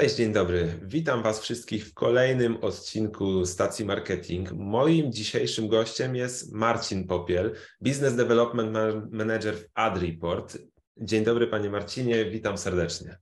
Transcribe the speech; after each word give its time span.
Cześć, 0.00 0.16
dzień 0.16 0.32
dobry. 0.32 0.78
Witam 0.82 1.22
Was 1.22 1.40
wszystkich 1.40 1.86
w 1.86 1.94
kolejnym 1.94 2.56
odcinku 2.56 3.46
Stacji 3.46 3.84
Marketing. 3.84 4.52
Moim 4.52 5.12
dzisiejszym 5.12 5.68
gościem 5.68 6.16
jest 6.16 6.52
Marcin 6.52 7.06
Popiel, 7.06 7.54
Business 7.80 8.16
Development 8.16 8.76
Manager 9.12 9.56
w 9.56 9.64
AdReport. 9.74 10.58
Dzień 10.96 11.24
dobry 11.24 11.46
Panie 11.46 11.70
Marcinie, 11.70 12.24
witam 12.24 12.58
serdecznie. 12.58 13.18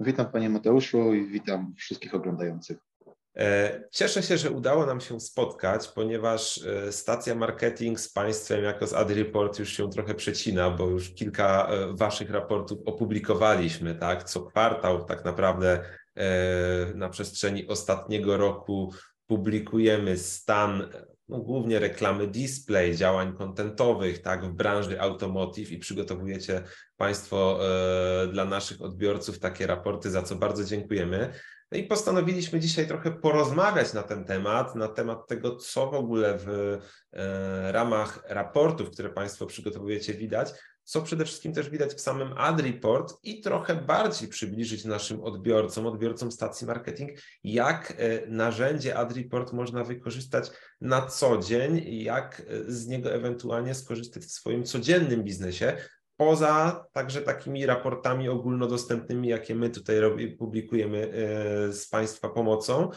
Witam 0.00 0.32
Panie 0.32 0.50
Mateuszu 0.50 1.14
i 1.14 1.26
witam 1.26 1.74
wszystkich 1.76 2.14
oglądających. 2.14 2.78
E, 3.36 3.80
cieszę 3.90 4.22
się, 4.22 4.38
że 4.38 4.50
udało 4.50 4.86
nam 4.86 5.00
się 5.00 5.20
spotkać, 5.20 5.88
ponieważ 5.88 6.64
e, 6.66 6.92
stacja 6.92 7.34
marketing 7.34 8.00
z 8.00 8.12
Państwem 8.12 8.64
jako 8.64 8.86
z 8.86 8.94
AdReport 8.94 9.58
już 9.58 9.72
się 9.72 9.90
trochę 9.90 10.14
przecina, 10.14 10.70
bo 10.70 10.86
już 10.86 11.10
kilka 11.10 11.68
e, 11.68 11.96
Waszych 11.96 12.30
raportów 12.30 12.78
opublikowaliśmy, 12.86 13.94
tak? 13.94 14.24
Co 14.24 14.42
kwartał 14.42 15.04
tak 15.04 15.24
naprawdę 15.24 15.84
na 16.94 17.08
przestrzeni 17.08 17.66
ostatniego 17.66 18.36
roku 18.36 18.92
publikujemy 19.26 20.18
stan 20.18 20.88
no, 21.28 21.38
głównie 21.38 21.78
reklamy 21.78 22.26
display, 22.26 22.96
działań 22.96 23.36
kontentowych, 23.36 24.22
tak, 24.22 24.44
w 24.44 24.52
branży 24.52 25.00
automotive 25.00 25.70
i 25.70 25.78
przygotowujecie 25.78 26.62
Państwo 26.96 27.60
dla 28.32 28.44
naszych 28.44 28.82
odbiorców 28.82 29.38
takie 29.38 29.66
raporty, 29.66 30.10
za 30.10 30.22
co 30.22 30.36
bardzo 30.36 30.64
dziękujemy. 30.64 31.34
No 31.74 31.78
i 31.78 31.84
postanowiliśmy 31.84 32.60
dzisiaj 32.60 32.88
trochę 32.88 33.10
porozmawiać 33.10 33.92
na 33.92 34.02
ten 34.02 34.24
temat, 34.24 34.74
na 34.74 34.88
temat 34.88 35.26
tego, 35.26 35.56
co 35.56 35.90
w 35.90 35.94
ogóle 35.94 36.38
w 36.38 36.78
e, 37.12 37.72
ramach 37.72 38.24
raportów, 38.28 38.90
które 38.90 39.10
Państwo 39.10 39.46
przygotowujecie, 39.46 40.14
widać, 40.14 40.52
co 40.84 41.02
przede 41.02 41.24
wszystkim 41.24 41.52
też 41.52 41.70
widać 41.70 41.94
w 41.94 42.00
samym 42.00 42.32
ad 42.36 42.60
report 42.60 43.14
i 43.22 43.40
trochę 43.40 43.74
bardziej 43.74 44.28
przybliżyć 44.28 44.84
naszym 44.84 45.24
odbiorcom, 45.24 45.86
odbiorcom 45.86 46.32
stacji 46.32 46.66
marketing, 46.66 47.10
jak 47.44 47.94
e, 47.98 48.26
narzędzie 48.26 48.96
ad 48.96 49.16
report 49.16 49.52
można 49.52 49.84
wykorzystać 49.84 50.50
na 50.80 51.06
co 51.06 51.38
dzień, 51.38 51.82
jak 52.02 52.40
e, 52.40 52.72
z 52.72 52.86
niego 52.86 53.12
ewentualnie 53.12 53.74
skorzystać 53.74 54.22
w 54.22 54.30
swoim 54.30 54.64
codziennym 54.64 55.22
biznesie, 55.24 55.76
poza 56.16 56.86
także 56.92 57.22
takimi 57.22 57.66
raportami 57.66 58.28
ogólnodostępnymi, 58.28 59.28
jakie 59.28 59.54
my 59.54 59.70
tutaj 59.70 59.96
publikujemy 60.38 61.12
e, 61.12 61.72
z 61.72 61.88
Państwa 61.88 62.28
pomocą, 62.28 62.90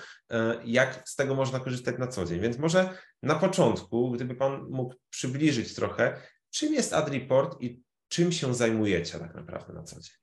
jak 0.66 1.04
z 1.06 1.16
tego 1.16 1.36
można 1.36 1.60
korzystać 1.60 1.96
na 1.98 2.08
co 2.08 2.26
dzień. 2.26 2.40
Więc 2.40 2.58
może 2.58 2.90
na 3.24 3.36
początku, 3.36 4.12
gdyby 4.12 4.36
Pan 4.36 4.68
mógł 4.70 4.96
przybliżyć 5.10 5.76
trochę, 5.76 6.22
czym 6.52 6.74
jest 6.74 6.94
AdReport 6.94 7.62
i 7.62 7.84
czym 8.08 8.32
się 8.32 8.54
zajmujecie 8.54 9.20
tak 9.20 9.36
naprawdę 9.36 9.74
na 9.74 9.84
co 9.84 9.96
dzień? 10.02 10.16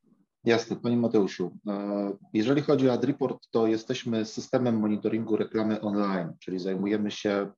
Jasne, 0.45 0.77
Panie 0.77 0.97
Mateuszu. 0.97 1.59
E, 1.69 2.13
jeżeli 2.33 2.63
chodzi 2.63 2.89
o 2.89 2.93
AdReport, 2.93 3.51
to 3.51 3.67
jesteśmy 3.67 4.25
systemem 4.25 4.79
monitoringu 4.79 5.37
reklamy 5.37 5.81
online, 5.81 6.33
czyli 6.41 6.59
zajmujemy 6.59 7.11
się 7.11 7.51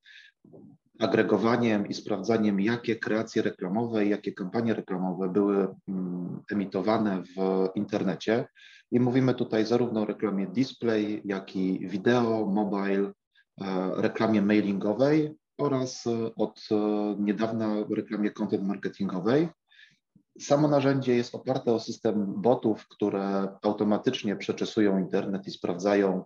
agregowaniem 0.99 1.87
i 1.87 1.95
sprawdzaniem, 1.95 2.61
jakie 2.61 2.97
kreacje 2.97 3.43
reklamowe 3.43 4.07
i 4.07 4.09
jakie 4.09 4.33
kampanie 4.33 4.75
reklamowe 4.75 5.29
były 5.29 5.75
mm, 5.89 6.43
emitowane 6.51 7.23
w 7.23 7.69
internecie. 7.75 8.49
I 8.91 9.01
mówimy 9.01 9.35
tutaj 9.35 9.67
zarówno 9.67 10.01
o 10.01 10.05
reklamie 10.05 10.47
display, 10.47 11.23
jak 11.25 11.57
i 11.57 11.89
wideo, 11.89 12.47
mobile, 12.47 13.13
e, 13.61 13.91
reklamie 13.97 14.43
mailingowej 14.43 15.37
oraz 15.59 16.07
e, 16.07 16.35
od 16.35 16.61
e, 16.71 16.77
niedawna 17.19 17.75
reklamie 17.97 18.31
content 18.31 18.65
marketingowej. 18.65 19.49
Samo 20.41 20.69
narzędzie 20.69 21.17
jest 21.17 21.35
oparte 21.35 21.73
o 21.73 21.81
system 21.81 22.43
botów, 22.43 22.89
które 22.89 23.49
automatycznie 23.63 24.37
przeczesują 24.37 24.99
internet 24.99 25.47
i 25.47 25.51
sprawdzają, 25.51 26.25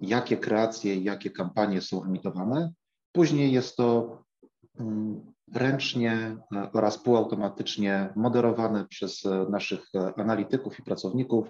jakie 0.00 0.36
kreacje 0.36 0.96
jakie 0.96 1.30
kampanie 1.30 1.80
są 1.80 2.04
emitowane 2.04 2.72
Później 3.12 3.52
jest 3.52 3.76
to 3.76 4.18
mm, 4.80 5.32
ręcznie 5.54 6.36
e, 6.54 6.72
oraz 6.72 6.98
półautomatycznie 6.98 8.12
moderowane 8.16 8.86
przez 8.86 9.22
naszych 9.50 9.86
analityków 10.16 10.78
i 10.78 10.82
pracowników 10.82 11.48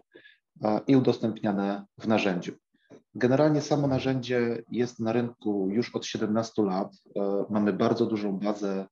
i 0.86 0.96
udostępniane 0.96 1.84
w 1.98 2.08
narzędziu. 2.08 2.52
Generalnie 3.18 3.60
samo 3.60 3.86
narzędzie 3.86 4.62
jest 4.70 5.00
na 5.00 5.12
rynku 5.12 5.68
już 5.70 5.94
od 5.94 6.06
17 6.06 6.62
lat. 6.62 6.92
Mamy 7.50 7.72
bardzo 7.72 8.06
dużą 8.06 8.38
bazę 8.38 8.86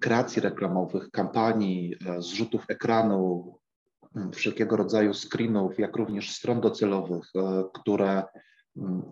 kreacji 0.00 0.42
reklamowych, 0.42 1.10
kampanii, 1.10 1.96
zrzutów 2.18 2.64
ekranu, 2.68 3.54
wszelkiego 4.32 4.76
rodzaju 4.76 5.14
screenów, 5.14 5.78
jak 5.78 5.96
również 5.96 6.34
stron 6.34 6.60
docelowych, 6.60 7.24
które 7.74 8.22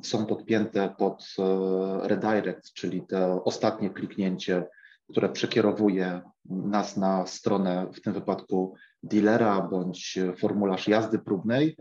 są 0.03 0.27
podpięte 0.27 0.95
pod 0.99 1.27
e, 1.39 2.09
redirect, 2.09 2.73
czyli 2.73 3.07
to 3.07 3.45
ostatnie 3.45 3.91
kliknięcie, 3.91 4.67
które 5.11 5.29
przekierowuje 5.29 6.21
nas 6.45 6.97
na 6.97 7.27
stronę, 7.27 7.87
w 7.95 8.01
tym 8.01 8.13
wypadku 8.13 8.75
dealera 9.03 9.61
bądź 9.61 10.19
formularz 10.39 10.89
jazdy 10.89 11.19
próbnej. 11.19 11.77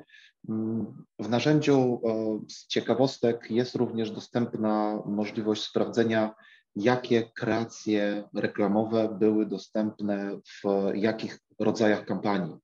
W 1.19 1.29
narzędziu 1.29 2.01
z 2.47 2.67
ciekawostek 2.67 3.51
jest 3.51 3.75
również 3.75 4.11
dostępna 4.11 5.01
możliwość 5.05 5.63
sprawdzenia, 5.63 6.35
jakie 6.75 7.31
kreacje 7.35 8.23
reklamowe 8.33 9.17
były 9.19 9.45
dostępne 9.45 10.39
w 10.43 10.63
jakich 10.95 11.39
rodzajach 11.59 12.05
kampanii, 12.05 12.55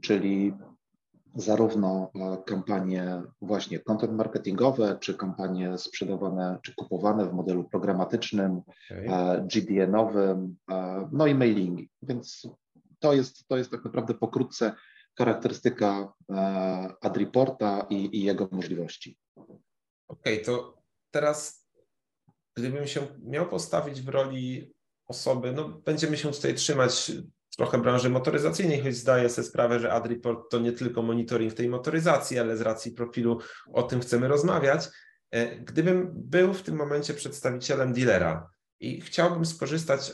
czyli 0.00 0.54
zarówno 1.34 2.10
e, 2.14 2.42
kampanie 2.46 3.22
właśnie 3.42 3.78
content 3.78 4.12
marketingowe, 4.12 4.96
czy 5.00 5.14
kampanie 5.14 5.78
sprzedawane, 5.78 6.58
czy 6.62 6.74
kupowane 6.74 7.26
w 7.26 7.32
modelu 7.32 7.64
programatycznym, 7.64 8.62
okay. 8.90 9.06
E, 9.14 9.46
GDN-owym, 9.52 10.56
e, 10.70 11.08
no 11.12 11.26
i 11.26 11.34
mailingi. 11.34 11.90
Więc 12.02 12.48
to 12.98 13.12
jest, 13.12 13.48
to 13.48 13.56
jest 13.56 13.70
tak 13.70 13.84
naprawdę 13.84 14.14
pokrótce 14.14 14.72
charakterystyka 15.18 16.12
AdReporta 17.00 17.86
i, 17.90 18.16
i 18.16 18.24
jego 18.24 18.48
możliwości. 18.52 19.18
Okej, 20.08 20.34
okay, 20.34 20.38
to 20.38 20.82
teraz 21.10 21.68
gdybym 22.56 22.86
się 22.86 23.06
miał 23.22 23.48
postawić 23.48 24.02
w 24.02 24.08
roli 24.08 24.74
osoby, 25.06 25.52
no 25.52 25.68
będziemy 25.68 26.16
się 26.16 26.32
tutaj 26.32 26.54
trzymać 26.54 27.12
trochę 27.56 27.78
branży 27.78 28.10
motoryzacyjnej, 28.10 28.80
choć 28.80 28.96
zdaję 28.96 29.28
sobie 29.28 29.48
sprawę, 29.48 29.80
że 29.80 29.92
AdReport 29.92 30.50
to 30.50 30.58
nie 30.58 30.72
tylko 30.72 31.02
monitoring 31.02 31.54
tej 31.54 31.68
motoryzacji, 31.68 32.38
ale 32.38 32.56
z 32.56 32.60
racji 32.60 32.92
profilu 32.92 33.40
o 33.72 33.82
tym 33.82 34.00
chcemy 34.00 34.28
rozmawiać. 34.28 34.88
E, 35.30 35.56
gdybym 35.56 36.10
był 36.14 36.54
w 36.54 36.62
tym 36.62 36.76
momencie 36.76 37.14
przedstawicielem 37.14 37.92
dealera 37.92 38.50
i 38.80 39.00
chciałbym 39.00 39.46
skorzystać 39.46 40.12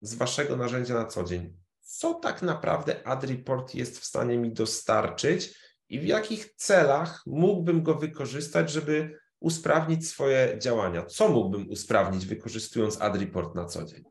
z 0.00 0.14
Waszego 0.14 0.56
narzędzia 0.56 0.94
na 0.94 1.06
co 1.06 1.24
dzień, 1.24 1.56
co 1.90 2.14
tak 2.14 2.42
naprawdę 2.42 3.06
AdReport 3.06 3.74
jest 3.74 3.98
w 3.98 4.04
stanie 4.04 4.38
mi 4.38 4.52
dostarczyć 4.52 5.58
i 5.88 6.00
w 6.00 6.04
jakich 6.04 6.54
celach 6.54 7.22
mógłbym 7.26 7.82
go 7.82 7.94
wykorzystać, 7.94 8.70
żeby 8.70 9.18
usprawnić 9.40 10.08
swoje 10.08 10.58
działania? 10.58 11.06
Co 11.06 11.28
mógłbym 11.28 11.70
usprawnić 11.70 12.26
wykorzystując 12.26 13.00
AdReport 13.00 13.54
na 13.54 13.64
co 13.64 13.84
dzień? 13.84 14.04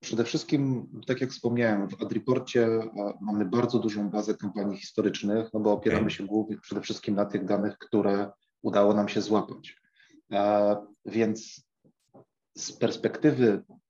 Przede 0.00 0.24
wszystkim, 0.24 0.90
tak 1.06 1.20
jak 1.20 1.30
wspomniałem, 1.30 1.88
w 1.88 2.02
AdReporcie 2.02 2.68
mamy 3.20 3.44
bardzo 3.44 3.78
dużą 3.78 4.10
bazę 4.10 4.34
kampanii 4.34 4.78
historycznych, 4.78 5.48
no 5.54 5.60
bo 5.60 5.72
opieramy 5.72 6.10
się 6.10 6.26
głównie 6.26 6.58
przede 6.58 6.80
wszystkim 6.80 7.14
na 7.14 7.24
tych 7.24 7.44
danych, 7.44 7.78
które 7.78 8.30
udało 8.62 8.94
nam 8.94 9.08
się 9.08 9.20
złapać. 9.20 9.76
Więc 11.06 11.62
z 12.54 12.72
perspektywy 12.72 13.62
e, 13.70 13.81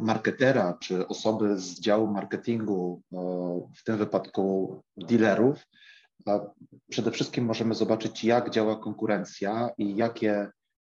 marketera 0.00 0.78
czy 0.80 1.08
osoby 1.08 1.58
z 1.58 1.80
działu 1.80 2.06
marketingu, 2.06 3.02
e, 3.12 3.16
w 3.76 3.84
tym 3.84 3.96
wypadku 3.96 4.76
dealerów, 4.96 5.66
przede 6.90 7.10
wszystkim 7.10 7.44
możemy 7.44 7.74
zobaczyć, 7.74 8.24
jak 8.24 8.50
działa 8.50 8.76
konkurencja 8.76 9.70
i 9.78 9.96
jakie 9.96 10.50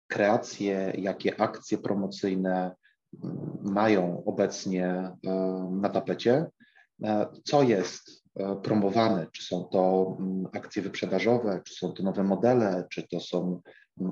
kreacje, 0.08 0.94
jakie 0.98 1.42
akcje 1.42 1.78
promocyjne, 1.78 2.76
mają 3.62 4.24
obecnie 4.26 4.86
e, 4.88 5.14
na 5.72 5.90
tapecie, 5.90 6.46
e, 7.04 7.28
co 7.44 7.64
jest 7.64 8.24
e, 8.36 8.56
promowane, 8.56 9.28
czy 9.32 9.44
są 9.44 9.64
to 9.64 10.16
mm, 10.20 10.48
akcje 10.54 10.82
wyprzedażowe, 10.82 11.62
czy 11.66 11.74
są 11.76 11.92
to 11.92 12.04
nowe 12.04 12.24
modele, 12.24 12.88
czy 12.92 13.08
to 13.08 13.20
są 13.20 13.42
mm, 13.48 13.62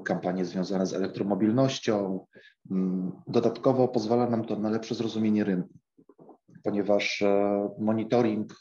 kampanie 0.05 0.45
związane 0.45 0.85
z 0.85 0.93
elektromobilnością. 0.93 2.25
Mm, 2.71 3.11
dodatkowo 3.27 3.87
pozwala 3.87 4.29
nam 4.29 4.45
to 4.45 4.59
na 4.59 4.69
lepsze 4.69 4.95
zrozumienie 4.95 5.43
rynku, 5.43 5.73
ponieważ 6.63 7.23
monitoring 7.79 8.59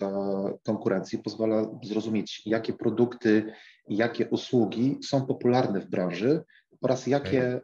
konkurencji 0.66 1.18
pozwala 1.18 1.66
zrozumieć, 1.82 2.42
jakie 2.46 2.72
produkty 2.72 3.52
i 3.88 3.96
jakie 3.96 4.28
usługi 4.28 4.98
są 5.04 5.26
popularne 5.26 5.80
w 5.80 5.90
branży 5.90 6.44
oraz 6.80 7.06
jakie 7.06 7.60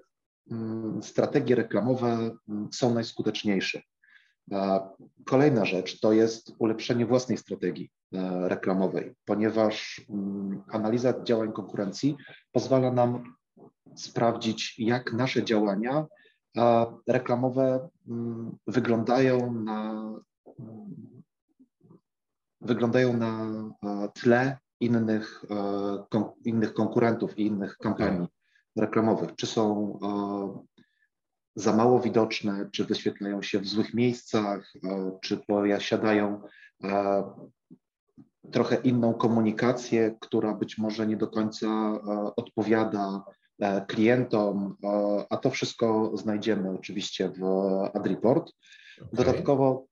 Mm, 0.50 1.02
strategie 1.02 1.54
reklamowe 1.54 2.30
mm, 2.48 2.68
są 2.72 2.94
najskuteczniejsze. 2.94 3.82
Kolejna 5.24 5.64
rzecz 5.64 6.00
to 6.00 6.12
jest 6.12 6.52
ulepszenie 6.58 7.06
własnej 7.06 7.38
strategii 7.38 7.90
reklamowej, 8.42 9.14
ponieważ 9.24 10.00
analiza 10.68 11.22
działań 11.22 11.52
konkurencji 11.52 12.16
pozwala 12.52 12.92
nam 12.92 13.34
sprawdzić, 13.94 14.78
jak 14.78 15.12
nasze 15.12 15.44
działania 15.44 16.06
reklamowe 17.06 17.88
mm, 18.08 18.56
wyglądają 18.66 19.54
na, 19.54 20.12
wyglądają 22.60 23.16
na 23.16 23.72
tle 24.14 24.58
innych, 24.80 25.44
innych 26.44 26.74
konkurentów 26.74 27.38
i 27.38 27.46
innych 27.46 27.76
kampanii 27.76 28.28
reklamowych. 28.76 29.34
Czy 29.36 29.46
są 29.46 29.98
za 31.56 31.76
mało 31.76 32.00
widoczne, 32.00 32.68
czy 32.72 32.84
wyświetlają 32.84 33.42
się 33.42 33.60
w 33.60 33.66
złych 33.66 33.94
miejscach, 33.94 34.72
czy 35.22 35.36
posiadają 35.36 36.42
trochę 38.52 38.76
inną 38.76 39.14
komunikację, 39.14 40.16
która 40.20 40.54
być 40.54 40.78
może 40.78 41.06
nie 41.06 41.16
do 41.16 41.28
końca 41.28 42.00
odpowiada 42.36 43.24
klientom, 43.88 44.76
a 45.30 45.36
to 45.36 45.50
wszystko 45.50 46.12
znajdziemy 46.14 46.70
oczywiście 46.70 47.28
w 47.28 47.44
AdReport. 47.94 48.52
Okay. 48.98 49.08
Dodatkowo 49.12 49.86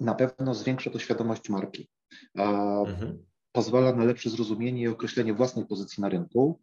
na 0.00 0.14
pewno 0.14 0.54
zwiększa 0.54 0.90
to 0.90 0.98
świadomość 0.98 1.48
marki. 1.48 1.88
Mhm. 2.34 3.24
Pozwala 3.52 3.92
na 3.92 4.04
lepsze 4.04 4.30
zrozumienie 4.30 4.82
i 4.82 4.88
określenie 4.88 5.34
własnej 5.34 5.66
pozycji 5.66 6.00
na 6.00 6.08
rynku, 6.08 6.60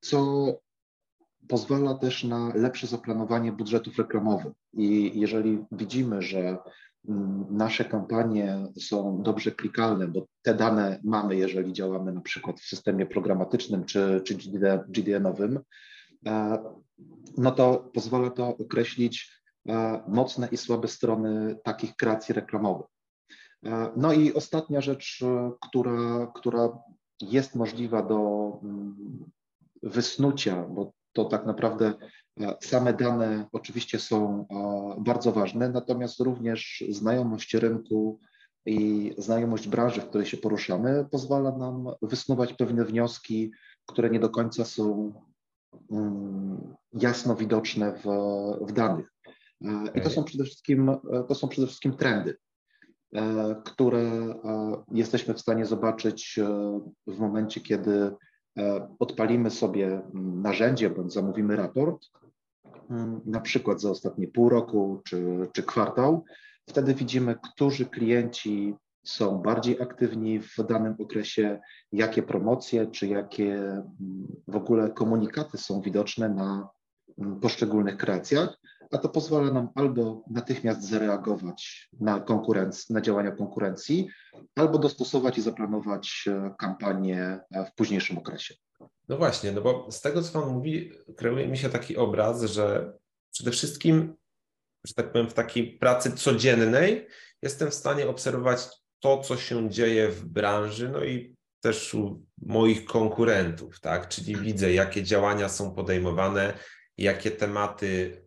co 0.00 0.46
pozwala 1.48 1.94
też 1.94 2.24
na 2.24 2.52
lepsze 2.54 2.86
zaplanowanie 2.86 3.52
budżetów 3.52 3.98
reklamowych. 3.98 4.52
I 4.72 5.20
jeżeli 5.20 5.64
widzimy, 5.72 6.22
że 6.22 6.58
nasze 7.50 7.84
kampanie 7.84 8.66
są 8.80 9.22
dobrze 9.22 9.50
klikalne, 9.50 10.08
bo 10.08 10.26
te 10.42 10.54
dane 10.54 11.00
mamy, 11.04 11.36
jeżeli 11.36 11.72
działamy 11.72 12.12
na 12.12 12.20
przykład 12.20 12.60
w 12.60 12.64
systemie 12.68 13.06
programatycznym 13.06 13.84
czy, 13.84 14.22
czy 14.24 14.34
GDN-owym, 14.88 15.60
e, 16.26 16.58
no 17.38 17.50
to 17.50 17.90
pozwala 17.94 18.30
to 18.30 18.48
określić 18.48 19.40
e, 19.68 20.02
mocne 20.08 20.48
i 20.52 20.56
słabe 20.56 20.88
strony 20.88 21.56
takich 21.64 21.96
kreacji 21.96 22.34
reklamowych. 22.34 22.86
E, 23.66 23.90
no 23.96 24.12
i 24.12 24.34
ostatnia 24.34 24.80
rzecz, 24.80 25.24
która, 25.60 26.32
która 26.34 26.78
jest 27.20 27.54
możliwa 27.54 28.02
do 28.02 28.50
mm, 28.62 28.96
wysnucia, 29.82 30.62
bo 30.62 30.92
to 31.12 31.24
tak 31.24 31.46
naprawdę 31.46 31.94
same 32.60 32.92
dane 32.92 33.46
oczywiście 33.52 33.98
są 33.98 34.46
e, 34.50 35.02
bardzo 35.02 35.32
ważne, 35.32 35.68
natomiast 35.68 36.20
również 36.20 36.84
znajomość 36.88 37.54
rynku 37.54 38.20
i 38.66 39.12
znajomość 39.18 39.68
branży, 39.68 40.00
w 40.00 40.08
której 40.08 40.26
się 40.26 40.36
poruszamy, 40.36 41.06
pozwala 41.10 41.58
nam 41.58 41.88
wysnuwać 42.02 42.52
pewne 42.52 42.84
wnioski, 42.84 43.52
które 43.86 44.10
nie 44.10 44.20
do 44.20 44.30
końca 44.30 44.64
są 44.64 45.12
mm, 45.90 46.74
jasno 46.92 47.36
widoczne 47.36 47.92
w, 47.92 48.06
w 48.66 48.72
danych. 48.72 49.12
E, 49.64 49.84
I 49.94 50.00
to 50.00 50.10
są 50.10 50.24
przede 50.24 50.44
wszystkim, 50.44 50.90
to 51.28 51.34
są 51.34 51.48
przede 51.48 51.66
wszystkim 51.66 51.96
trendy, 51.96 52.36
które 53.64 54.34
jesteśmy 54.92 55.34
w 55.34 55.40
stanie 55.40 55.66
zobaczyć 55.66 56.40
w 57.06 57.18
momencie, 57.18 57.60
kiedy 57.60 58.10
E, 58.58 58.88
odpalimy 58.98 59.50
sobie 59.50 60.02
narzędzie 60.14 60.90
bądź 60.90 61.12
zamówimy 61.12 61.56
raport, 61.56 62.06
mm, 62.14 62.25
na 63.24 63.40
przykład 63.40 63.80
za 63.80 63.90
ostatnie 63.90 64.28
pół 64.28 64.48
roku 64.48 65.00
czy, 65.04 65.48
czy 65.52 65.62
kwartał, 65.62 66.24
wtedy 66.68 66.94
widzimy, 66.94 67.36
którzy 67.42 67.86
klienci 67.86 68.74
są 69.04 69.38
bardziej 69.38 69.82
aktywni 69.82 70.40
w 70.40 70.56
danym 70.68 70.94
okresie, 70.98 71.60
jakie 71.92 72.22
promocje 72.22 72.86
czy 72.86 73.06
jakie 73.06 73.54
mm, 73.54 73.86
w 74.48 74.56
ogóle 74.56 74.90
komunikaty 74.90 75.58
są 75.58 75.80
widoczne 75.80 76.28
na 76.28 76.68
mm, 77.18 77.40
poszczególnych 77.40 77.96
kreacjach, 77.96 78.58
a 78.92 78.98
to 78.98 79.08
pozwala 79.08 79.50
nam 79.50 79.68
albo 79.74 80.22
natychmiast 80.30 80.82
zareagować 80.82 81.90
na, 82.00 82.20
konkurenc- 82.20 82.90
na 82.90 83.00
działania 83.00 83.30
konkurencji, 83.30 84.08
albo 84.54 84.78
dostosować 84.78 85.38
i 85.38 85.42
zaplanować 85.42 86.24
e, 86.28 86.54
kampanię 86.58 87.40
e, 87.50 87.64
w 87.64 87.74
późniejszym 87.74 88.18
okresie. 88.18 88.54
No 89.08 89.16
właśnie, 89.16 89.52
no 89.52 89.60
bo 89.60 89.92
z 89.92 90.00
tego, 90.00 90.22
co 90.22 90.40
Pan 90.40 90.52
mówi, 90.52 90.92
kreuje 91.16 91.48
mi 91.48 91.58
się 91.58 91.70
taki 91.70 91.96
obraz, 91.96 92.42
że 92.42 92.92
przede 93.32 93.50
wszystkim, 93.50 94.14
że 94.86 94.94
tak 94.94 95.12
powiem, 95.12 95.30
w 95.30 95.34
takiej 95.34 95.78
pracy 95.78 96.12
codziennej 96.12 97.06
jestem 97.42 97.70
w 97.70 97.74
stanie 97.74 98.08
obserwować 98.08 98.68
to, 99.00 99.18
co 99.18 99.36
się 99.36 99.70
dzieje 99.70 100.08
w 100.08 100.24
branży, 100.24 100.88
no 100.88 101.04
i 101.04 101.36
też 101.60 101.94
u 101.94 102.26
moich 102.42 102.84
konkurentów, 102.84 103.80
tak? 103.80 104.08
Czyli 104.08 104.36
widzę, 104.36 104.72
jakie 104.72 105.02
działania 105.02 105.48
są 105.48 105.74
podejmowane, 105.74 106.58
jakie 106.98 107.30
tematy 107.30 108.22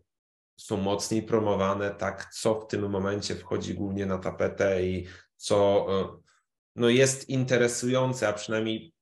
są 0.60 0.78
mocniej 0.78 1.24
promowane, 1.24 1.92
tak, 1.92 2.34
co 2.34 2.60
w 2.60 2.68
tym 2.68 2.90
momencie 2.90 3.36
wchodzi 3.36 3.74
głównie 3.74 4.06
na 4.06 4.18
tapetę 4.18 4.84
i 4.84 5.08
co 5.36 5.88
e, 5.90 6.22
no, 6.76 6.90
jest 6.90 7.30
interesujące, 7.30 8.28
a 8.28 8.34
przynajmniej 8.34 8.94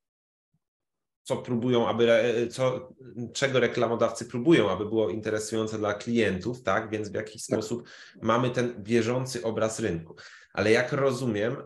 co 1.27 1.37
próbują, 1.37 1.87
aby, 1.87 2.11
e, 2.11 2.47
co, 2.47 2.93
czego 3.33 3.59
reklamodawcy 3.59 4.25
próbują, 4.25 4.69
aby 4.69 4.85
było 4.85 5.09
interesujące 5.09 5.77
dla 5.77 5.93
klientów, 5.93 6.63
tak? 6.63 6.89
Więc 6.89 7.09
w 7.09 7.13
jakiś 7.13 7.45
tak. 7.45 7.59
sposób 7.59 7.89
mamy 8.21 8.49
ten 8.49 8.83
bieżący 8.83 9.43
obraz 9.43 9.79
rynku. 9.79 10.15
Ale 10.53 10.71
jak 10.71 10.93
rozumiem, 10.93 11.53
y, 11.53 11.57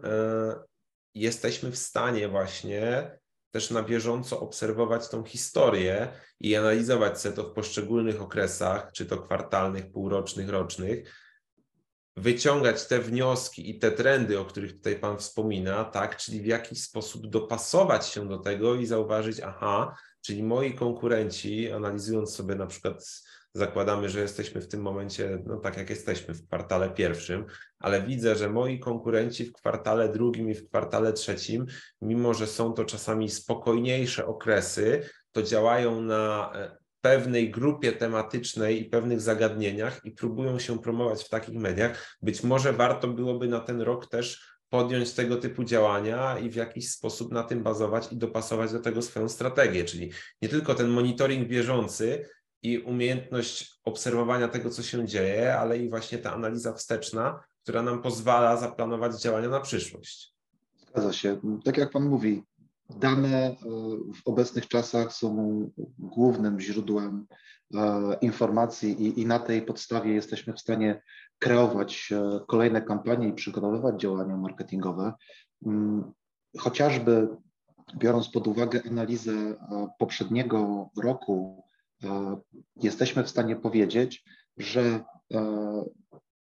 jesteśmy 1.16 1.72
w 1.72 1.78
stanie 1.78 2.28
właśnie 2.28 3.12
też 3.52 3.72
na 3.72 3.84
bieżąco 3.84 4.40
obserwować 4.40 5.10
tą 5.10 5.24
historię 5.24 6.08
i 6.40 6.56
analizować 6.56 7.22
sobie 7.22 7.36
to 7.36 7.44
w 7.44 7.54
poszczególnych 7.54 8.22
okresach, 8.22 8.92
czy 8.94 9.06
to 9.06 9.18
kwartalnych, 9.18 9.92
półrocznych, 9.92 10.50
rocznych, 10.50 11.16
wyciągać 12.18 12.88
te 12.88 13.00
wnioski 13.00 13.70
i 13.70 13.80
te 13.80 13.92
trendy, 13.92 14.40
o 14.40 14.46
których 14.46 14.74
tutaj 14.74 15.00
Pan 15.00 15.18
wspomina, 15.18 15.86
tak, 15.86 16.18
czyli 16.18 16.42
w 16.42 16.46
jakiś 16.46 16.84
sposób 16.84 17.28
dopasować 17.28 18.08
się 18.08 18.28
do 18.28 18.38
tego 18.38 18.76
i 18.76 18.86
zauważyć, 18.86 19.40
aha, 19.40 19.96
czyli 20.22 20.44
moi 20.44 20.74
konkurenci, 20.74 21.72
analizując 21.72 22.36
sobie 22.36 22.56
na 22.56 22.68
przykład 22.68 23.22
zakładamy, 23.54 24.10
że 24.10 24.20
jesteśmy 24.20 24.62
w 24.62 24.68
tym 24.68 24.82
momencie, 24.82 25.44
no 25.46 25.58
tak 25.58 25.78
jak 25.78 25.90
jesteśmy 25.90 26.34
w 26.34 26.48
kwartale 26.48 26.90
pierwszym, 26.90 27.46
ale 27.80 28.02
widzę, 28.02 28.36
że 28.36 28.50
moi 28.50 28.80
konkurenci 28.80 29.46
w 29.46 29.54
kwartale 29.54 30.10
drugim 30.10 30.50
i 30.50 30.54
w 30.54 30.70
kwartale 30.70 31.14
trzecim, 31.14 31.66
mimo 32.02 32.34
że 32.34 32.48
są 32.48 32.74
to 32.74 32.86
czasami 32.86 33.30
spokojniejsze 33.30 34.26
okresy, 34.26 35.10
to 35.32 35.44
działają 35.44 36.02
na 36.02 36.52
e, 36.56 36.78
pewnej 37.02 37.52
grupie 37.52 37.92
tematycznej 37.92 38.82
i 38.82 38.86
pewnych 38.86 39.22
zagadnieniach 39.22 40.06
i 40.06 40.12
próbują 40.12 40.60
się 40.60 40.80
promować 40.80 41.24
w 41.24 41.30
takich 41.30 41.56
mediach. 41.56 42.18
Być 42.22 42.44
może 42.44 42.74
warto 42.74 43.08
byłoby 43.08 43.48
na 43.48 43.60
ten 43.60 43.82
rok 43.82 44.08
też 44.08 44.52
podjąć 44.70 45.14
tego 45.14 45.38
typu 45.38 45.64
działania 45.64 46.40
i 46.40 46.50
w 46.50 46.56
jakiś 46.56 46.90
sposób 46.90 47.32
na 47.32 47.44
tym 47.44 47.64
bazować 47.64 48.12
i 48.12 48.18
dopasować 48.18 48.72
do 48.72 48.80
tego 48.80 49.02
swoją 49.02 49.30
strategię, 49.30 49.84
czyli 49.84 50.12
nie 50.42 50.50
tylko 50.50 50.76
ten 50.76 50.88
monitoring 50.88 51.48
bieżący, 51.48 52.26
i 52.64 52.80
umiejętność 52.80 53.80
obserwowania 53.84 54.48
tego, 54.48 54.70
co 54.70 54.84
się 54.84 55.06
dzieje, 55.06 55.56
ale 55.56 55.78
i 55.78 55.90
właśnie 55.90 56.18
ta 56.18 56.34
analiza 56.34 56.74
wsteczna, 56.74 57.44
która 57.64 57.82
nam 57.82 58.02
pozwala 58.02 58.58
zaplanować 58.58 59.22
działania 59.22 59.50
na 59.50 59.60
przyszłość. 59.60 60.34
Zgadza 60.88 61.14
się. 61.14 61.42
Tak 61.64 61.78
jak 61.78 61.92
Pan 61.92 62.04
mówi, 62.04 62.44
dane 63.00 63.38
e, 63.38 63.56
w 64.16 64.28
obecnych 64.28 64.68
czasach 64.68 65.14
są 65.14 65.72
głównym 66.00 66.60
źródłem 66.60 67.28
e, 67.74 68.14
informacji 68.22 69.04
i, 69.04 69.22
i 69.22 69.26
na 69.26 69.40
tej 69.40 69.62
podstawie 69.62 70.14
jesteśmy 70.14 70.54
w 70.54 70.60
stanie 70.60 71.02
kreować 71.40 72.10
e, 72.12 72.40
kolejne 72.48 72.82
kampanie 72.82 73.28
i 73.28 73.34
przygotowywać 73.34 74.02
działania 74.02 74.38
marketingowe. 74.38 75.14
Mm, 75.66 76.12
chociażby 76.58 77.28
biorąc 77.98 78.30
pod 78.30 78.48
uwagę 78.48 78.82
analizę 78.92 79.34
poprzedniego 80.00 80.90
roku, 80.98 81.64
jesteśmy 82.76 83.24
w 83.24 83.30
stanie 83.30 83.56
powiedzieć, 83.56 84.24
że 84.58 85.04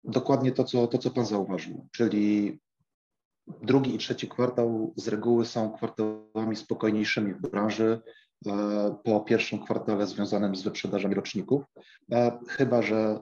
dokładnie 0.03 0.51
to, 0.51 0.63
co, 0.63 0.87
to, 0.87 0.97
co 0.97 1.11
Pan 1.11 1.25
zauważył, 1.25 1.87
czyli 1.91 2.59
drugi 3.47 3.95
i 3.95 3.97
trzeci 3.97 4.27
kwartał 4.27 4.93
z 4.95 5.07
reguły 5.07 5.45
są 5.45 5.71
kwartałami 5.71 6.55
spokojniejszymi 6.55 7.33
w 7.33 7.41
branży 7.41 8.01
e, 8.47 8.51
po 9.03 9.19
pierwszym 9.21 9.63
kwartale 9.63 10.07
związanym 10.07 10.55
z 10.55 10.63
wyprzedażami 10.63 11.15
roczników, 11.15 11.63
chyba 12.47 12.81
że 12.81 13.19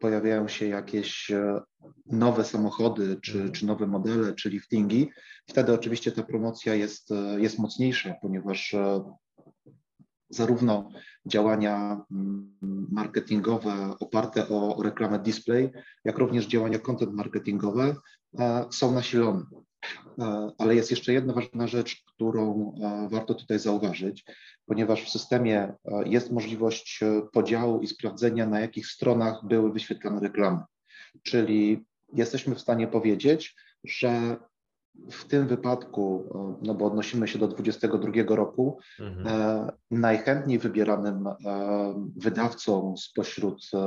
pojawiają 0.00 0.48
się 0.48 0.66
jakieś 0.66 1.32
nowe 2.06 2.44
samochody 2.44 3.16
czy, 3.22 3.50
czy 3.50 3.66
nowe 3.66 3.86
modele, 3.86 4.34
czy 4.34 4.50
liftingi, 4.50 5.10
wtedy 5.46 5.72
oczywiście 5.72 6.12
ta 6.12 6.22
promocja 6.22 6.74
jest, 6.74 7.08
jest 7.38 7.58
mocniejsza, 7.58 8.14
ponieważ 8.22 8.74
zarówno 10.32 10.90
działania 11.26 12.04
mm, 12.10 12.56
marketingowe 12.90 13.94
oparte 14.00 14.48
o 14.48 14.82
reklamę 14.82 15.18
display, 15.18 15.70
jak 16.04 16.18
również 16.18 16.46
działania 16.46 16.78
content 16.78 17.12
marketingowe 17.12 17.94
są 18.70 18.92
nasilone. 18.94 19.44
Ale 20.58 20.74
jest 20.74 20.90
jeszcze 20.90 21.12
jedna 21.12 21.32
ważna 21.32 21.66
rzecz, 21.66 22.02
którą 22.06 22.74
warto 23.10 23.34
tutaj 23.34 23.58
zauważyć, 23.58 24.24
ponieważ 24.66 25.04
w 25.04 25.08
systemie 25.08 25.74
jest 26.04 26.32
możliwość 26.32 27.00
podziału 27.32 27.80
i 27.80 27.86
sprawdzenia, 27.86 28.46
na 28.46 28.60
jakich 28.60 28.86
stronach 28.86 29.46
były 29.46 29.72
wyświetlane 29.72 30.20
reklamy. 30.20 30.60
Czyli 31.22 31.84
jesteśmy 32.12 32.54
w 32.54 32.60
stanie 32.60 32.86
powiedzieć, 32.88 33.56
że 33.84 34.36
w 35.10 35.24
tym 35.24 35.46
wypadku, 35.46 36.24
no 36.62 36.74
bo 36.74 36.86
odnosimy 36.86 37.28
się 37.28 37.38
do 37.38 37.48
2022 37.48 38.36
roku, 38.36 38.78
mhm. 39.00 39.26
e, 39.26 39.72
najchętniej 39.90 40.58
wybieranym 40.58 41.26
e, 41.26 41.34
wydawcą 42.16 42.94
spośród 42.96 43.70
e, 43.74 43.78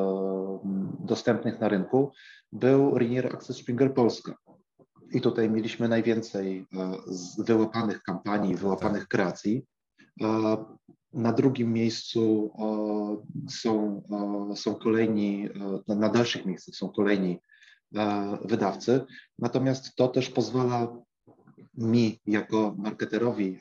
dostępnych 1.00 1.60
na 1.60 1.70
rynku 1.70 2.12
był 2.52 2.98
Rainier 2.98 3.36
Access 3.36 3.58
Springer 3.58 3.94
Polska. 3.94 4.36
I 5.12 5.22
tutaj 5.22 5.50
mieliśmy 5.50 5.88
najwięcej 5.88 6.66
wyłapanych 7.38 8.02
kampanii, 8.02 8.56
wyłapanych 8.56 9.02
tak. 9.02 9.08
kreacji. 9.08 9.66
Na 11.14 11.34
drugim 11.34 11.74
miejscu 11.74 12.52
są, 13.50 14.04
są 14.56 14.76
kolejni, 14.76 15.50
na 15.88 16.10
dalszych 16.10 16.46
miejscach 16.46 16.76
są 16.76 16.90
kolejni 16.90 17.40
wydawcy. 18.46 19.06
Natomiast 19.40 19.96
to 19.96 20.08
też 20.08 20.30
pozwala 20.30 21.06
mi, 21.78 22.20
jako 22.28 22.76
marketerowi 22.78 23.60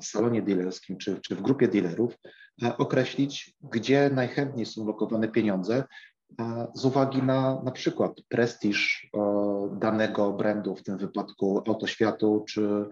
w 0.00 0.04
salonie 0.04 0.42
dealerskim 0.42 0.96
czy, 0.96 1.20
czy 1.20 1.36
w 1.36 1.42
grupie 1.42 1.68
dealerów, 1.68 2.14
e, 2.62 2.76
określić, 2.76 3.56
gdzie 3.62 4.10
najchętniej 4.14 4.66
są 4.66 4.86
lokowane 4.86 5.28
pieniądze, 5.28 5.84
e, 6.40 6.66
z 6.74 6.84
uwagi 6.84 7.22
na 7.22 7.62
na 7.62 7.70
przykład 7.70 8.12
prestiż 8.28 9.08
e, 9.14 9.78
danego 9.78 10.32
brandu, 10.32 10.76
w 10.76 10.82
tym 10.82 10.98
wypadku 10.98 11.62
autoświatu 11.66 12.44
czy 12.48 12.84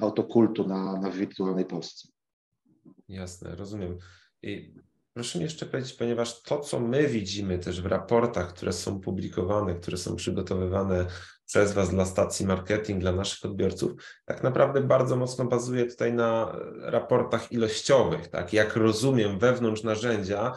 autokultu 0.00 0.68
na, 0.68 1.00
na 1.00 1.10
wirtualnej 1.10 1.64
Polsce. 1.64 2.08
Jasne, 3.08 3.54
rozumiem. 3.54 3.98
I 4.42 4.74
Proszę 5.16 5.38
mi 5.38 5.44
jeszcze 5.44 5.66
powiedzieć, 5.66 5.92
ponieważ 5.92 6.42
to, 6.42 6.60
co 6.60 6.80
my 6.80 7.06
widzimy 7.06 7.58
też 7.58 7.80
w 7.80 7.86
raportach, 7.86 8.54
które 8.54 8.72
są 8.72 9.00
publikowane, 9.00 9.74
które 9.74 9.96
są 9.96 10.16
przygotowywane 10.16 11.06
przez 11.46 11.72
Was 11.72 11.90
dla 11.90 12.04
stacji 12.04 12.46
marketing, 12.46 13.00
dla 13.00 13.12
naszych 13.12 13.50
odbiorców, 13.50 13.92
tak 14.24 14.42
naprawdę 14.42 14.80
bardzo 14.80 15.16
mocno 15.16 15.44
bazuje 15.44 15.86
tutaj 15.86 16.12
na 16.12 16.56
raportach 16.80 17.52
ilościowych. 17.52 18.28
Tak? 18.28 18.52
Jak 18.52 18.76
rozumiem 18.76 19.38
wewnątrz 19.38 19.82
narzędzia, 19.82 20.52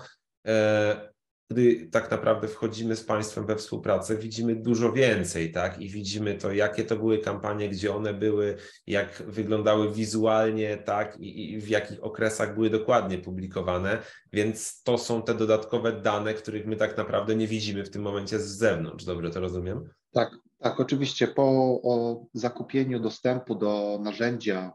e, 1.50 1.54
gdy 1.54 1.90
tak 1.92 2.12
naprawdę 2.12 2.48
wchodzimy 2.48 2.96
z 2.96 3.04
państwem 3.04 3.46
we 3.46 3.56
współpracę, 3.56 4.18
widzimy 4.18 4.56
dużo 4.56 4.92
więcej, 4.92 5.52
tak? 5.52 5.82
I 5.82 5.90
widzimy 5.90 6.36
to, 6.36 6.52
jakie 6.52 6.84
to 6.84 6.96
były 6.96 7.20
kampanie, 7.20 7.70
gdzie 7.70 7.96
one 7.96 8.14
były, 8.14 8.58
jak 8.88 9.24
wyglądały 9.28 9.94
wizualnie, 9.94 10.78
tak? 10.78 11.20
I, 11.20 11.52
i 11.54 11.62
w 11.62 11.68
jakich 11.68 12.04
okresach 12.04 12.54
były 12.54 12.70
dokładnie 12.70 13.18
publikowane. 13.18 14.02
Więc 14.34 14.84
to 14.84 14.98
są 14.98 15.22
te 15.22 15.34
dodatkowe 15.34 16.02
dane, 16.02 16.34
których 16.34 16.66
my 16.66 16.76
tak 16.76 16.98
naprawdę 16.98 17.36
nie 17.36 17.48
widzimy 17.48 17.84
w 17.84 17.90
tym 17.90 18.02
momencie 18.02 18.40
z 18.40 18.58
zewnątrz. 18.58 19.06
Dobrze 19.06 19.30
to 19.30 19.40
rozumiem? 19.40 19.90
Tak, 20.12 20.36
tak, 20.60 20.80
oczywiście. 20.80 21.28
Po 21.28 22.30
zakupieniu 22.34 23.00
dostępu 23.00 23.56
do 23.56 24.00
narzędzia 24.02 24.72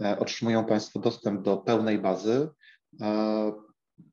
e, 0.00 0.18
otrzymują 0.18 0.64
Państwo 0.64 1.00
dostęp 1.00 1.42
do 1.42 1.56
pełnej 1.56 1.98
bazy. 1.98 2.48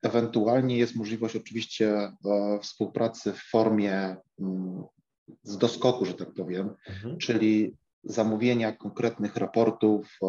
Ewentualnie 0.01 0.77
jest 0.77 0.96
możliwość 0.96 1.36
oczywiście 1.36 1.89
e, 1.96 2.13
współpracy 2.62 3.34
w 3.34 3.44
formie 3.51 4.15
mm, 4.39 4.84
z 5.44 5.58
doskoku, 5.58 6.06
że 6.06 6.13
tak 6.13 6.34
powiem, 6.34 6.70
mhm. 6.89 7.17
czyli 7.17 7.77
zamówienia 8.03 8.72
konkretnych 8.72 9.36
raportów 9.36 10.17
e, 10.24 10.27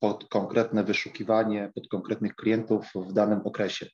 pod 0.00 0.28
konkretne 0.28 0.84
wyszukiwanie, 0.84 1.72
pod 1.74 1.88
konkretnych 1.88 2.34
klientów 2.34 2.86
w 2.94 3.12
danym 3.12 3.40
okresie. 3.44 3.86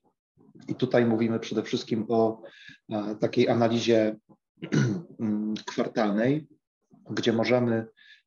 I 0.69 0.75
tutaj 0.75 1.07
mówimy 1.07 1.41
przede 1.41 1.63
wszystkim 1.63 2.07
o 2.09 2.43
e, 2.91 3.17
takiej 3.17 3.49
analizie 3.49 4.17
mm, 5.21 5.55
kwartalnej, 5.67 6.47
gdzie 7.11 7.33
możemy 7.33 7.87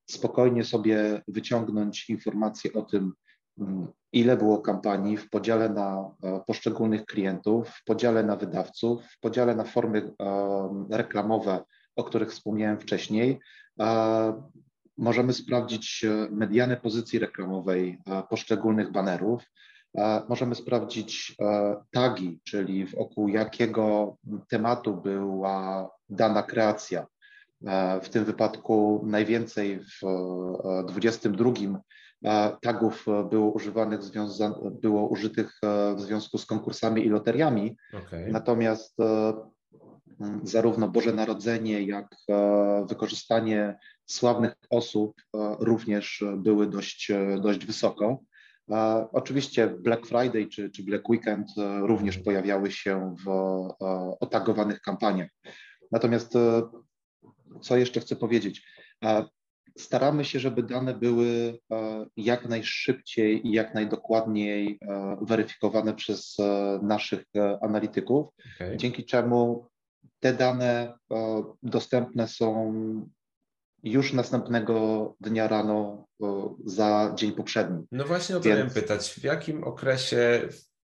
spokojnie 0.09 0.63
sobie 0.63 1.21
wyciągnąć 1.27 2.09
informacje 2.09 2.73
o 2.73 2.81
tym, 2.81 3.13
ile 4.13 4.37
było 4.37 4.57
kampanii 4.57 5.17
w 5.17 5.29
podziale 5.29 5.69
na 5.69 6.11
e, 6.23 6.41
poszczególnych 6.47 7.05
klientów, 7.05 7.69
w 7.69 7.83
podziale 7.83 8.23
na 8.23 8.35
wydawców, 8.35 9.05
w 9.05 9.19
podziale 9.19 9.55
na 9.55 9.63
formy 9.63 9.99
e, 9.99 10.85
reklamowe, 10.89 11.63
o 11.95 12.03
których 12.03 12.31
wspomniałem 12.31 12.79
wcześniej. 12.79 13.39
E, 13.79 14.41
możemy 14.97 15.33
sprawdzić 15.33 16.05
medianę 16.31 16.77
pozycji 16.77 17.19
reklamowej 17.19 17.97
poszczególnych 18.29 18.91
banerów. 18.91 19.43
Możemy 20.29 20.55
sprawdzić 20.55 21.35
tagi, 21.91 22.39
czyli 22.43 22.85
wokół 22.85 23.27
jakiego 23.27 24.15
tematu 24.49 24.97
była 24.97 25.89
dana 26.09 26.43
kreacja. 26.43 27.07
W 28.03 28.09
tym 28.09 28.25
wypadku 28.25 29.01
najwięcej 29.05 29.79
w 29.79 29.99
2022 30.87 31.51
tagów 32.61 33.07
e, 33.07 33.23
było 33.23 33.51
używanych, 33.51 33.99
było 34.81 35.07
użytych 35.07 35.59
e, 35.63 35.95
w 35.95 36.01
związku 36.01 36.37
z 36.37 36.45
konkursami 36.45 37.05
i 37.05 37.09
loteriami. 37.09 37.77
Okay. 37.93 38.31
Natomiast 38.31 38.99
e, 38.99 39.33
zarówno 40.43 40.87
Boże 40.89 41.13
Narodzenie, 41.13 41.83
jak 41.83 42.15
wykorzystanie 42.89 43.77
sławnych 44.05 44.53
osób 44.69 45.21
również 45.59 46.23
były 46.37 46.67
dość, 46.67 47.11
dość 47.41 47.65
wysoko. 47.65 48.19
Oczywiście 49.11 49.67
Black 49.67 50.05
Friday 50.05 50.47
czy, 50.47 50.69
czy 50.69 50.83
Black 50.83 51.09
Weekend 51.09 51.47
również 51.81 52.17
mhm. 52.17 52.25
pojawiały 52.25 52.71
się 52.71 53.15
w 53.25 53.29
otagowanych 54.19 54.81
kampaniach. 54.81 55.29
Natomiast 55.91 56.33
co 57.61 57.77
jeszcze 57.77 57.99
chcę 57.99 58.15
powiedzieć? 58.15 58.67
Staramy 59.81 60.25
się, 60.25 60.39
żeby 60.39 60.63
dane 60.63 60.93
były 60.93 61.59
e, 61.71 62.05
jak 62.17 62.49
najszybciej 62.49 63.47
i 63.47 63.51
jak 63.51 63.73
najdokładniej 63.73 64.79
e, 64.81 65.17
weryfikowane 65.21 65.93
przez 65.93 66.39
e, 66.39 66.79
naszych 66.83 67.23
analityków, 67.61 68.27
okay. 68.55 68.77
dzięki 68.77 69.05
czemu 69.05 69.67
te 70.19 70.33
dane 70.33 70.93
dostępne 71.63 72.27
są 72.27 72.73
już 73.83 74.13
następnego 74.13 75.15
dnia 75.21 75.47
rano 75.47 76.05
za 76.65 77.13
dzień 77.15 77.31
poprzedni. 77.31 77.85
No 77.91 78.05
właśnie 78.05 78.37
o 78.37 78.39
to 78.39 78.43
Więc... 78.43 78.57
miałem 78.57 78.73
pytać. 78.73 79.09
W 79.09 79.23
jakim 79.23 79.63
okresie 79.63 80.49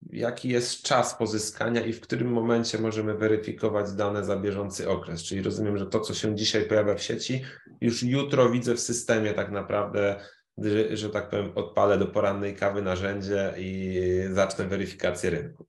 jaki 0.09 0.49
jest 0.49 0.83
czas 0.83 1.15
pozyskania 1.15 1.85
i 1.85 1.93
w 1.93 2.01
którym 2.01 2.31
momencie 2.31 2.79
możemy 2.79 3.13
weryfikować 3.13 3.91
dane 3.91 4.25
za 4.25 4.37
bieżący 4.37 4.89
okres. 4.89 5.23
Czyli 5.23 5.41
rozumiem, 5.41 5.77
że 5.77 5.85
to, 5.85 5.99
co 5.99 6.13
się 6.13 6.35
dzisiaj 6.35 6.65
pojawia 6.65 6.95
w 6.95 7.03
sieci, 7.03 7.41
już 7.81 8.03
jutro 8.03 8.49
widzę 8.49 8.75
w 8.75 8.79
systemie 8.79 9.33
tak 9.33 9.51
naprawdę, 9.51 10.19
że, 10.57 10.97
że 10.97 11.09
tak 11.09 11.29
powiem, 11.29 11.51
odpalę 11.55 11.97
do 11.97 12.07
porannej 12.07 12.55
kawy 12.55 12.81
narzędzie 12.81 13.53
i 13.57 13.99
zacznę 14.31 14.67
weryfikację 14.67 15.29
rynku. 15.29 15.65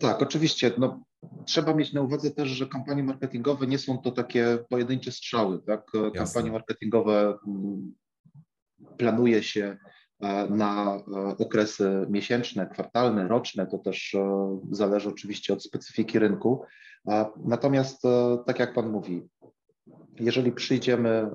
Tak, 0.00 0.22
oczywiście. 0.22 0.72
No, 0.78 1.04
trzeba 1.46 1.74
mieć 1.74 1.92
na 1.92 2.00
uwadze 2.00 2.30
też, 2.30 2.48
że 2.48 2.66
kampanie 2.66 3.02
marketingowe 3.02 3.66
nie 3.66 3.78
są 3.78 3.98
to 3.98 4.10
takie 4.10 4.58
pojedyncze 4.68 5.12
strzały. 5.12 5.62
Tak? 5.66 5.90
Kampanie 6.14 6.52
marketingowe 6.52 7.38
mm, 7.46 7.94
planuje 8.96 9.42
się 9.42 9.76
na 10.50 10.96
e, 10.96 11.36
okresy 11.38 12.06
miesięczne, 12.10 12.66
kwartalne, 12.66 13.28
roczne, 13.28 13.66
to 13.66 13.78
też 13.78 14.14
e, 14.14 14.58
zależy 14.70 15.08
oczywiście 15.08 15.52
od 15.52 15.64
specyfiki 15.64 16.18
rynku. 16.18 16.64
Natomiast, 17.44 18.02
tak 18.46 18.58
jak 18.58 18.74
Pan 18.74 18.90
mówi, 18.90 19.28
jeżeli 20.20 20.52
przyjdziemy 20.52 21.30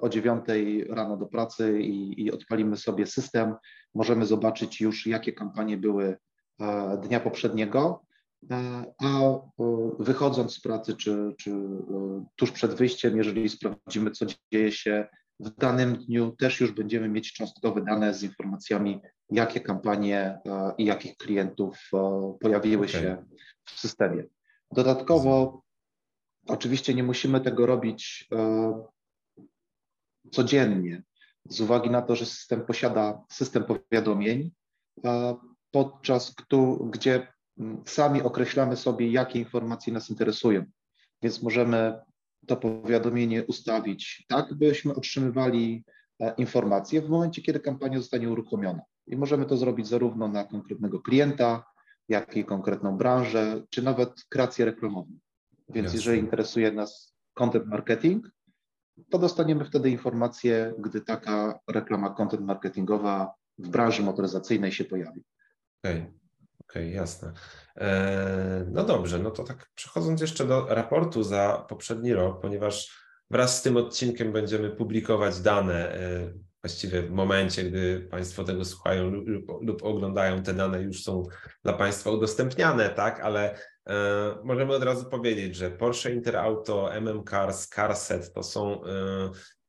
o 0.00 0.08
9 0.08 0.44
rano 0.88 1.16
do 1.16 1.26
pracy 1.26 1.80
i, 1.80 2.24
i 2.24 2.32
odpalimy 2.32 2.76
sobie 2.76 3.06
system, 3.06 3.54
możemy 3.94 4.26
zobaczyć 4.26 4.80
już, 4.80 5.06
jakie 5.06 5.32
kampanie 5.32 5.76
były 5.76 6.16
dnia 7.02 7.20
poprzedniego, 7.20 8.02
a 9.04 9.20
wychodząc 9.98 10.54
z 10.54 10.60
pracy 10.60 10.96
czy, 10.96 11.34
czy 11.38 11.52
tuż 12.36 12.52
przed 12.52 12.74
wyjściem, 12.74 13.16
jeżeli 13.16 13.48
sprawdzimy, 13.48 14.10
co 14.10 14.26
dzieje 14.52 14.72
się 14.72 15.08
w 15.40 15.50
danym 15.50 15.96
dniu 15.96 16.36
też 16.38 16.60
już 16.60 16.72
będziemy 16.72 17.08
mieć 17.08 17.32
cząstkowe 17.32 17.84
dane 17.84 18.14
z 18.14 18.22
informacjami, 18.22 19.00
jakie 19.30 19.60
kampanie 19.60 20.18
e, 20.46 20.74
i 20.78 20.84
jakich 20.84 21.16
klientów 21.16 21.78
e, 21.94 22.36
pojawiły 22.40 22.86
okay. 22.86 23.00
się 23.00 23.24
w 23.64 23.70
systemie. 23.70 24.24
Dodatkowo, 24.70 25.62
oczywiście 26.48 26.94
nie 26.94 27.02
musimy 27.02 27.40
tego 27.40 27.66
robić 27.66 28.28
e, 28.32 28.84
codziennie, 30.30 31.02
z 31.48 31.60
uwagi 31.60 31.90
na 31.90 32.02
to, 32.02 32.16
że 32.16 32.26
system 32.26 32.66
posiada 32.66 33.24
system 33.30 33.64
powiadomień, 33.64 34.50
podczas 35.70 36.34
gdzie 36.90 37.32
mm, 37.58 37.82
sami 37.86 38.22
określamy 38.22 38.76
sobie, 38.76 39.10
jakie 39.10 39.38
informacje 39.38 39.92
nas 39.92 40.10
interesują. 40.10 40.64
Więc 41.22 41.42
możemy 41.42 42.00
to 42.46 42.56
powiadomienie 42.56 43.44
ustawić 43.44 44.24
tak, 44.28 44.54
byśmy 44.54 44.94
otrzymywali 44.94 45.84
e, 46.20 46.34
informacje 46.34 47.02
w 47.02 47.08
momencie, 47.08 47.42
kiedy 47.42 47.60
kampania 47.60 47.98
zostanie 47.98 48.30
uruchomiona. 48.30 48.82
I 49.06 49.16
możemy 49.16 49.46
to 49.46 49.56
zrobić 49.56 49.88
zarówno 49.88 50.28
na 50.28 50.44
konkretnego 50.44 51.00
klienta, 51.00 51.64
jak 52.08 52.36
i 52.36 52.44
konkretną 52.44 52.96
branżę, 52.96 53.62
czy 53.70 53.82
nawet 53.82 54.24
kreację 54.28 54.64
reklamową. 54.64 55.18
Więc 55.68 55.84
Jasne. 55.84 55.96
jeżeli 55.96 56.18
interesuje 56.18 56.72
nas 56.72 57.14
content 57.34 57.66
marketing, 57.66 58.30
to 59.10 59.18
dostaniemy 59.18 59.64
wtedy 59.64 59.90
informację, 59.90 60.74
gdy 60.78 61.00
taka 61.00 61.58
reklama 61.70 62.10
content 62.10 62.42
marketingowa 62.42 63.34
w 63.58 63.68
branży 63.68 64.02
motoryzacyjnej 64.02 64.72
się 64.72 64.84
pojawi. 64.84 65.24
Okay. 65.84 66.12
Okej, 66.70 66.82
okay, 66.82 66.90
jasne. 66.90 67.32
E, 67.76 68.66
no 68.70 68.84
dobrze, 68.84 69.18
no 69.18 69.30
to 69.30 69.44
tak 69.44 69.70
przechodząc 69.74 70.20
jeszcze 70.20 70.44
do 70.44 70.66
raportu 70.66 71.22
za 71.22 71.66
poprzedni 71.68 72.14
rok, 72.14 72.40
ponieważ 72.40 73.06
wraz 73.30 73.58
z 73.58 73.62
tym 73.62 73.76
odcinkiem 73.76 74.32
będziemy 74.32 74.70
publikować 74.70 75.40
dane 75.40 75.94
e, 75.94 76.32
właściwie 76.62 77.02
w 77.02 77.10
momencie, 77.10 77.64
gdy 77.64 78.08
Państwo 78.10 78.44
tego 78.44 78.64
słuchają 78.64 79.10
lub, 79.10 79.48
lub, 79.60 79.82
oglądają, 79.82 80.42
te 80.42 80.54
dane 80.54 80.82
już 80.82 81.02
są 81.02 81.22
dla 81.64 81.72
Państwa 81.72 82.10
udostępniane, 82.10 82.90
tak, 82.90 83.20
ale 83.20 83.58
e, 83.86 83.94
możemy 84.44 84.74
od 84.74 84.82
razu 84.82 85.10
powiedzieć, 85.10 85.56
że 85.56 85.70
Porsche 85.70 86.12
Interauto, 86.12 86.94
MM 86.94 87.24
Cars, 87.24 87.68
Carset 87.68 88.32
to 88.32 88.42
są 88.42 88.80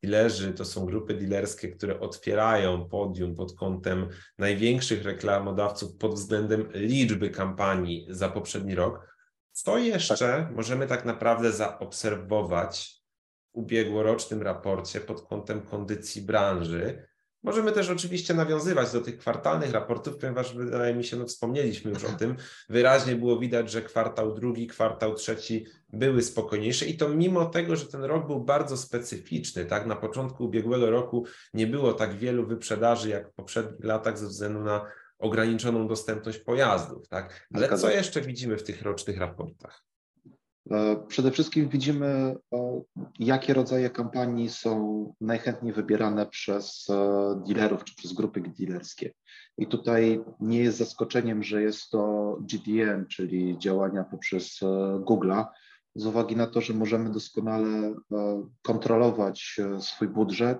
dealerzy, 0.02 0.52
to 0.52 0.64
są 0.64 0.86
grupy 0.86 1.14
dealerskie, 1.14 1.68
które 1.68 2.00
otwierają 2.00 2.88
podium 2.88 3.34
pod 3.34 3.54
kątem 3.54 4.08
największych 4.38 5.04
reklamodawców 5.04 5.96
pod 5.96 6.14
względem 6.14 6.68
liczby 6.72 7.30
kampanii 7.30 8.06
za 8.10 8.28
poprzedni 8.28 8.74
rok. 8.74 9.16
Co 9.52 9.78
jeszcze 9.78 10.16
tak. 10.18 10.56
możemy 10.56 10.86
tak 10.86 11.04
naprawdę 11.04 11.52
zaobserwować 11.52 12.98
ubiegłorocznym 13.52 14.42
raporcie 14.42 15.00
pod 15.00 15.22
kątem 15.22 15.62
kondycji 15.62 16.22
branży. 16.22 17.08
Możemy 17.42 17.72
też 17.72 17.90
oczywiście 17.90 18.34
nawiązywać 18.34 18.92
do 18.92 19.00
tych 19.00 19.18
kwartalnych 19.18 19.70
raportów, 19.70 20.16
ponieważ 20.16 20.54
wydaje 20.54 20.94
mi 20.94 21.04
się, 21.04 21.16
no 21.16 21.26
wspomnieliśmy 21.26 21.90
już 21.90 22.04
o 22.04 22.12
tym, 22.12 22.36
wyraźnie 22.68 23.16
było 23.16 23.38
widać, 23.38 23.70
że 23.70 23.82
kwartał 23.82 24.34
drugi, 24.34 24.66
kwartał 24.66 25.14
trzeci 25.14 25.66
były 25.92 26.22
spokojniejsze 26.22 26.86
i 26.86 26.96
to 26.96 27.08
mimo 27.08 27.44
tego, 27.44 27.76
że 27.76 27.86
ten 27.86 28.04
rok 28.04 28.26
był 28.26 28.40
bardzo 28.40 28.76
specyficzny, 28.76 29.64
tak, 29.64 29.86
na 29.86 29.96
początku 29.96 30.44
ubiegłego 30.44 30.90
roku 30.90 31.26
nie 31.54 31.66
było 31.66 31.92
tak 31.92 32.14
wielu 32.14 32.46
wyprzedaży 32.46 33.08
jak 33.08 33.30
w 33.30 33.34
poprzednich 33.34 33.84
latach 33.84 34.18
ze 34.18 34.26
względu 34.26 34.60
na 34.60 34.86
ograniczoną 35.18 35.88
dostępność 35.88 36.38
pojazdów, 36.38 37.08
tak, 37.08 37.48
ale 37.54 37.78
co 37.78 37.90
jeszcze 37.90 38.20
widzimy 38.20 38.56
w 38.56 38.62
tych 38.62 38.82
rocznych 38.82 39.18
raportach? 39.18 39.87
E, 40.70 40.96
przede 41.08 41.30
wszystkim 41.30 41.68
widzimy, 41.68 42.06
e, 42.54 42.82
jakie 43.18 43.54
rodzaje 43.54 43.90
kampanii 43.90 44.48
są 44.50 45.14
najchętniej 45.20 45.72
wybierane 45.72 46.26
przez 46.26 46.86
e, 46.90 47.42
dealerów 47.46 47.84
czy 47.84 47.94
przez 47.94 48.12
grupy 48.12 48.40
dealerskie. 48.58 49.12
I 49.58 49.66
tutaj 49.66 50.20
nie 50.40 50.58
jest 50.58 50.78
zaskoczeniem, 50.78 51.42
że 51.42 51.62
jest 51.62 51.90
to 51.90 52.36
GDN, 52.40 53.06
czyli 53.06 53.58
działania 53.58 54.04
poprzez 54.04 54.60
Google'a, 55.00 55.46
z 55.94 56.06
uwagi 56.06 56.36
na 56.36 56.46
to, 56.46 56.60
że 56.60 56.74
możemy 56.74 57.10
doskonale 57.10 57.94
kontrolować 58.62 59.56
swój 59.80 60.08
budżet 60.08 60.58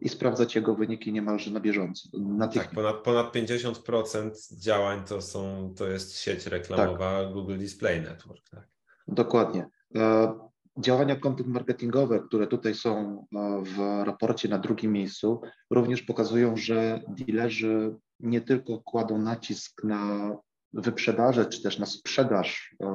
i 0.00 0.08
sprawdzać 0.08 0.54
jego 0.54 0.74
wyniki 0.74 1.12
niemalże 1.12 1.50
na 1.50 1.60
bieżąco. 1.60 2.08
Tak, 2.54 2.70
ponad, 2.70 2.96
ponad 2.96 3.34
50% 3.34 4.30
działań 4.58 5.04
to, 5.04 5.22
są, 5.22 5.74
to 5.76 5.88
jest 5.88 6.18
sieć 6.18 6.46
reklamowa 6.46 7.22
tak. 7.22 7.32
Google 7.32 7.58
Display 7.58 8.00
Network. 8.00 8.48
Tak. 8.50 8.75
Dokładnie. 9.08 9.66
E, 9.96 10.34
działania 10.78 11.16
content 11.16 11.48
marketingowe, 11.48 12.20
które 12.20 12.46
tutaj 12.46 12.74
są 12.74 13.26
e, 13.34 13.62
w 13.64 14.04
raporcie 14.04 14.48
na 14.48 14.58
drugim 14.58 14.92
miejscu, 14.92 15.40
również 15.70 16.02
pokazują, 16.02 16.56
że 16.56 17.00
dealerzy 17.08 17.96
nie 18.20 18.40
tylko 18.40 18.78
kładą 18.78 19.18
nacisk 19.18 19.84
na 19.84 20.32
wyprzedażę, 20.72 21.46
czy 21.46 21.62
też 21.62 21.78
na 21.78 21.86
sprzedaż 21.86 22.76
e, 22.82 22.86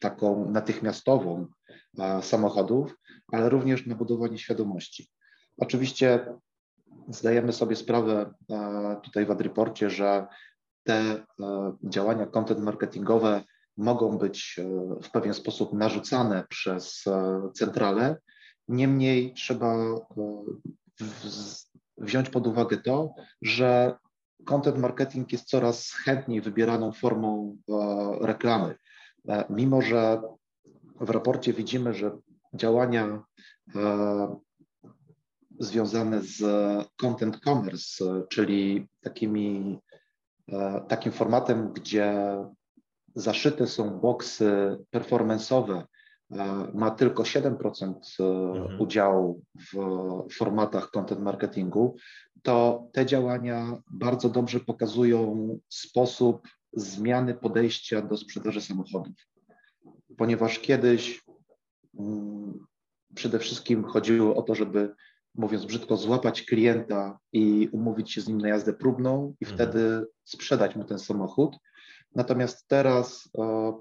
taką 0.00 0.50
natychmiastową 0.50 1.46
samochodów, 2.20 2.94
ale 3.32 3.48
również 3.48 3.86
na 3.86 3.94
budowanie 3.94 4.38
świadomości. 4.38 5.10
Oczywiście 5.58 6.26
zdajemy 7.08 7.52
sobie 7.52 7.76
sprawę 7.76 8.34
tutaj 9.02 9.26
w 9.26 9.30
Adreporcie, 9.30 9.90
że 9.90 10.26
te 10.84 11.26
działania 11.84 12.26
content 12.26 12.60
marketingowe 12.60 13.44
mogą 13.76 14.18
być 14.18 14.56
e, 14.58 14.64
w 15.02 15.10
pewien 15.10 15.34
sposób 15.34 15.72
narzucane 15.72 16.44
przez 16.48 17.06
e, 17.06 17.42
centralę. 17.54 18.16
Niemniej 18.68 19.34
trzeba 19.34 19.74
e, 19.74 19.98
wziąć 21.96 22.30
pod 22.30 22.46
uwagę 22.46 22.76
to, 22.76 23.14
że 23.42 23.96
content 24.44 24.78
marketing 24.78 25.32
jest 25.32 25.48
coraz 25.48 25.90
chętniej 25.90 26.40
wybieraną 26.40 26.92
formą 26.92 27.56
reklamy. 28.20 28.74
Mimo, 29.50 29.82
że 29.82 30.22
w 31.00 31.10
raporcie 31.10 31.52
widzimy, 31.52 31.94
że 31.94 32.18
działania 32.54 33.22
związane 35.58 36.20
z 36.22 36.42
content 36.96 37.40
commerce, 37.40 38.22
czyli 38.28 38.88
takimi, 39.00 39.78
takim 40.88 41.12
formatem, 41.12 41.72
gdzie 41.72 42.36
zaszyte 43.14 43.66
są 43.66 44.00
boksy 44.00 44.78
performance'owe, 44.94 45.82
e, 46.30 46.68
ma 46.74 46.90
tylko 46.90 47.22
7% 47.22 47.94
e, 48.20 48.24
mhm. 48.24 48.80
udziału 48.80 49.42
w 49.72 49.76
formatach 50.32 50.90
content 50.90 51.20
marketingu, 51.20 51.96
to 52.42 52.88
te 52.92 53.06
działania 53.06 53.82
bardzo 53.90 54.28
dobrze 54.28 54.60
pokazują 54.60 55.48
sposób 55.68 56.48
zmiany 56.72 57.34
podejścia 57.34 58.02
do 58.02 58.16
sprzedaży 58.16 58.60
samochodów. 58.60 59.16
Ponieważ 60.16 60.58
kiedyś 60.58 61.24
mm, 61.98 62.66
przede 63.14 63.38
wszystkim 63.38 63.84
chodziło 63.84 64.36
o 64.36 64.42
to, 64.42 64.54
żeby, 64.54 64.94
mówiąc 65.34 65.64
brzydko, 65.64 65.96
złapać 65.96 66.42
klienta 66.42 67.18
i 67.32 67.68
umówić 67.72 68.12
się 68.12 68.20
z 68.20 68.28
nim 68.28 68.38
na 68.38 68.48
jazdę 68.48 68.72
próbną 68.72 69.34
i 69.40 69.44
mhm. 69.44 69.54
wtedy 69.54 70.06
sprzedać 70.24 70.76
mu 70.76 70.84
ten 70.84 70.98
samochód. 70.98 71.56
Natomiast 72.14 72.68
teraz 72.68 73.28
e, 73.38 73.72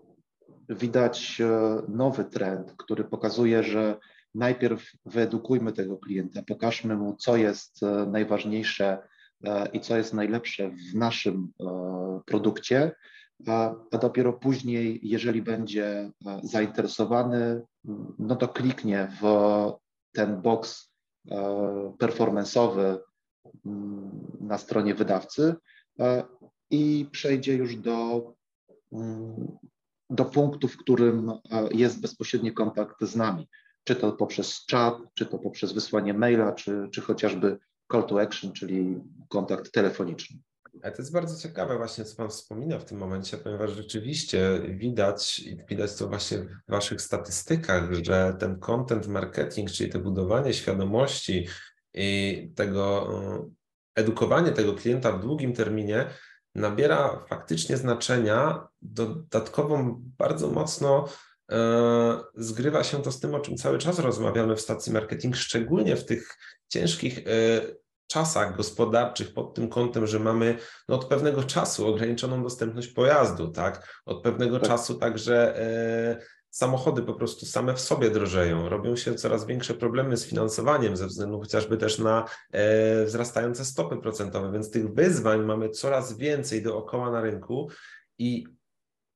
widać 0.70 1.42
e, 1.42 1.48
nowy 1.88 2.26
trend, 2.26 2.74
który 2.78 3.04
pokazuje, 3.04 3.64
że 3.64 3.98
najpierw 4.36 4.92
wyedukujmy 5.06 5.74
tego 5.74 5.98
klienta, 5.98 6.42
pokażmy 6.48 6.96
mu, 6.96 7.16
co 7.16 7.38
jest 7.38 7.84
e, 7.84 8.06
najważniejsze 8.06 9.08
i 9.74 9.80
co 9.80 9.98
jest 9.98 10.14
najlepsze 10.14 10.70
w 10.70 10.96
naszym 10.96 11.52
produkcie, 12.26 12.92
a, 13.48 13.76
dopiero 14.02 14.34
później, 14.34 15.00
jeżeli 15.04 15.42
będzie 15.42 16.12
zainteresowany, 16.44 17.62
no 18.20 18.36
to 18.36 18.48
kliknie 18.48 19.08
w 19.22 19.26
ten 20.12 20.42
box 20.42 20.92
performanceowy 22.00 23.00
mm, 23.66 24.12
na 24.42 24.58
stronie 24.58 24.96
wydawcy 24.96 25.56
i 26.74 27.10
przejdzie 27.12 27.56
już 27.56 27.76
do, 27.76 28.34
mm, 28.92 29.58
do 30.10 30.26
punktu, 30.26 30.68
w 30.68 30.78
którym 30.78 31.30
e, 31.30 31.40
jest 31.72 32.02
bezpośredni 32.02 32.54
kontakt 32.54 33.02
z 33.02 33.16
nami. 33.16 33.50
Czy 33.84 33.96
to 33.96 34.12
poprzez 34.12 34.66
czat, 34.66 34.98
czy 35.14 35.26
to 35.26 35.40
poprzez 35.40 35.74
wysłanie 35.74 36.14
maila, 36.14 36.52
czy, 36.52 36.90
czy 36.92 37.02
chociażby 37.02 37.60
call 37.92 38.04
to 38.04 38.22
action, 38.22 38.52
czyli 38.52 39.02
kontakt 39.30 39.72
telefoniczny. 39.72 40.40
To 40.82 40.90
jest 40.98 41.14
bardzo 41.14 41.48
ciekawe 41.48 41.78
właśnie, 41.78 42.06
co 42.06 42.16
Pan 42.16 42.30
wspomina 42.30 42.80
w 42.80 42.86
tym 42.86 42.98
momencie, 42.98 43.38
ponieważ 43.38 43.72
rzeczywiście 43.72 44.60
widać, 44.70 45.42
widać 45.70 45.96
to 45.96 46.08
właśnie 46.08 46.38
w 46.38 46.72
Waszych 46.72 47.02
statystykach, 47.02 47.94
że 47.94 48.36
ten 48.40 48.60
content 48.60 49.08
marketing, 49.08 49.72
czyli 49.72 49.90
to 49.90 50.00
budowanie 50.00 50.54
świadomości 50.54 51.48
i 51.94 52.52
tego 52.56 53.10
e, 53.14 53.50
edukowanie 53.96 54.52
tego 54.52 54.74
klienta 54.74 55.12
w 55.12 55.22
długim 55.22 55.54
terminie 55.54 56.08
nabiera 56.56 57.26
faktycznie 57.30 57.78
znaczenia. 57.78 58.68
Dodatkowo 58.82 60.00
bardzo 60.18 60.48
mocno 60.48 61.08
e, 61.52 62.20
zgrywa 62.36 62.84
się 62.84 63.02
to 63.02 63.12
z 63.12 63.20
tym, 63.20 63.36
o 63.36 63.40
czym 63.40 63.58
cały 63.58 63.78
czas 63.78 64.00
rozmawiamy 64.00 64.56
w 64.56 64.62
stacji 64.62 64.94
marketing, 64.94 65.36
szczególnie 65.36 65.96
w 65.96 66.06
tych 66.06 66.38
ciężkich 66.68 67.20
e, 67.20 67.22
czasach 68.08 68.58
gospodarczych 68.58 69.34
pod 69.34 69.54
tym 69.54 69.70
kątem, 69.70 70.08
że 70.08 70.20
mamy 70.20 70.58
no, 70.90 70.96
od 70.96 71.06
pewnego 71.06 71.44
czasu 71.44 71.88
ograniczoną 71.88 72.44
dostępność 72.44 72.88
pojazdu, 72.88 73.48
tak? 73.48 74.02
Od 74.06 74.24
pewnego 74.24 74.60
tak. 74.60 74.70
czasu 74.70 74.96
także 74.96 75.60
e, 75.60 76.22
samochody 76.54 77.02
po 77.02 77.14
prostu 77.14 77.46
same 77.46 77.74
w 77.74 77.80
sobie 77.80 78.10
drożeją, 78.10 78.70
robią 78.70 78.96
się 78.96 79.16
coraz 79.16 79.46
większe 79.46 79.74
problemy 79.74 80.18
z 80.18 80.26
finansowaniem 80.26 80.98
ze 80.98 81.08
względu 81.08 81.40
chociażby 81.40 81.78
też 81.78 82.00
na 82.00 82.26
e, 82.52 83.06
wzrastające 83.06 83.66
stopy 83.66 83.98
procentowe, 83.98 84.52
więc 84.52 84.72
tych 84.72 84.94
wyzwań 84.94 85.46
mamy 85.46 85.70
coraz 85.70 86.18
więcej 86.18 86.64
dookoła 86.64 87.12
na 87.12 87.22
rynku 87.22 87.70
i 88.18 88.48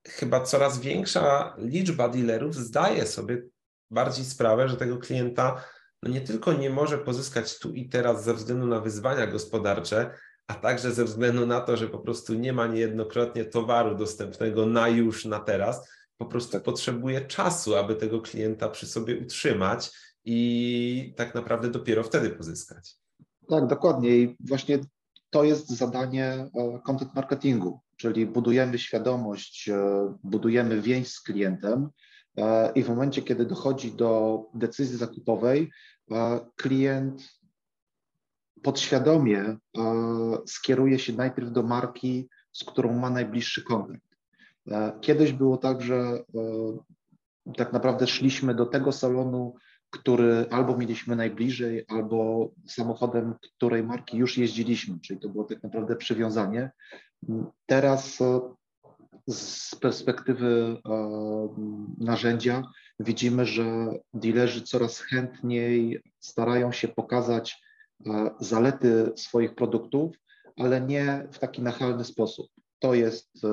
chyba 0.08 0.42
coraz 0.42 0.80
większa 0.80 1.56
liczba 1.58 2.10
dealerów 2.10 2.56
zdaje 2.56 3.06
sobie 3.06 3.44
bardziej 3.92 4.26
sprawę, 4.26 4.70
że 4.70 4.78
tego 4.78 4.98
klienta 4.98 5.64
no 6.04 6.10
nie 6.10 6.22
tylko 6.22 6.54
nie 6.54 6.70
może 6.70 6.98
pozyskać 6.98 7.60
tu 7.60 7.74
i 7.74 7.90
teraz 7.90 8.24
ze 8.24 8.34
względu 8.34 8.68
na 8.68 8.80
wyzwania 8.80 9.28
gospodarcze, 9.28 10.12
a 10.48 10.54
także 10.54 10.92
ze 10.92 11.06
względu 11.06 11.46
na 11.46 11.62
to, 11.62 11.78
że 11.78 11.88
po 11.88 12.00
prostu 12.00 12.34
nie 12.34 12.54
ma 12.54 12.68
niejednokrotnie 12.68 13.46
towaru 13.46 13.96
dostępnego 13.96 14.66
na 14.66 14.88
już, 14.88 15.26
na 15.26 15.40
teraz, 15.40 15.90
po 16.18 16.26
prostu 16.26 16.60
potrzebuje 16.60 17.22
czasu, 17.22 17.76
aby 17.76 17.96
tego 17.96 18.22
klienta 18.22 18.70
przy 18.70 18.88
sobie 18.88 19.20
utrzymać 19.20 19.92
i 20.26 21.14
tak 21.18 21.36
naprawdę 21.36 21.72
dopiero 21.72 22.04
wtedy 22.04 22.30
pozyskać. 22.30 22.96
Tak, 23.50 23.68
dokładnie. 23.68 24.18
I 24.18 24.36
właśnie 24.40 24.80
to 25.30 25.44
jest 25.44 25.70
zadanie 25.70 26.26
e, 26.26 26.80
content 26.86 27.16
marketingu, 27.16 27.80
czyli 27.98 28.26
budujemy 28.26 28.80
świadomość, 28.80 29.70
e, 29.70 30.14
budujemy 30.24 30.82
więź 30.82 31.08
z 31.08 31.22
klientem 31.22 31.90
e, 32.38 32.72
i 32.76 32.84
w 32.84 32.90
momencie, 32.90 33.22
kiedy 33.22 33.46
dochodzi 33.46 33.92
do 33.92 34.42
decyzji 34.54 34.98
zakupowej, 34.98 35.72
klient 36.56 37.30
podświadomie 38.64 39.58
skieruje 40.46 41.00
się 41.00 41.14
najpierw 41.14 41.52
do 41.52 41.64
marki, 41.64 42.30
z 42.52 42.64
którą 42.64 43.00
ma 43.00 43.10
najbliższy 43.10 43.64
kontakt. 43.64 44.07
Kiedyś 45.02 45.32
było 45.32 45.58
tak, 45.58 45.82
że 45.82 46.24
tak 47.58 47.74
naprawdę 47.74 48.08
szliśmy 48.08 48.56
do 48.56 48.66
tego 48.66 48.92
salonu, 48.92 49.56
który 49.90 50.46
albo 50.50 50.78
mieliśmy 50.78 51.16
najbliżej, 51.16 51.86
albo 51.88 52.50
samochodem 52.68 53.34
której 53.42 53.84
marki 53.84 54.18
już 54.18 54.38
jeździliśmy, 54.38 55.00
czyli 55.00 55.20
to 55.20 55.30
było 55.30 55.44
tak 55.44 55.64
naprawdę 55.64 55.96
przywiązanie. 55.96 56.72
Teraz 57.66 58.22
e, 58.22 58.40
z 59.28 59.76
perspektywy 59.76 60.78
e, 60.86 61.00
narzędzia 61.98 62.64
widzimy, 63.00 63.46
że 63.46 63.92
dealerzy 64.14 64.62
coraz 64.62 65.00
chętniej 65.00 66.02
starają 66.20 66.72
się 66.72 66.88
pokazać 66.88 67.62
e, 68.06 68.30
zalety 68.40 69.12
swoich 69.16 69.56
produktów, 69.56 70.16
ale 70.58 70.82
nie 70.82 71.28
w 71.32 71.40
taki 71.40 71.62
nachalny 71.62 72.04
sposób. 72.04 72.48
To 72.80 72.94
jest 72.94 73.46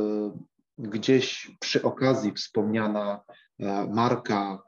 gdzieś 0.79 1.51
przy 1.61 1.83
okazji 1.83 2.33
wspomniana 2.33 3.21
marka, 3.89 4.63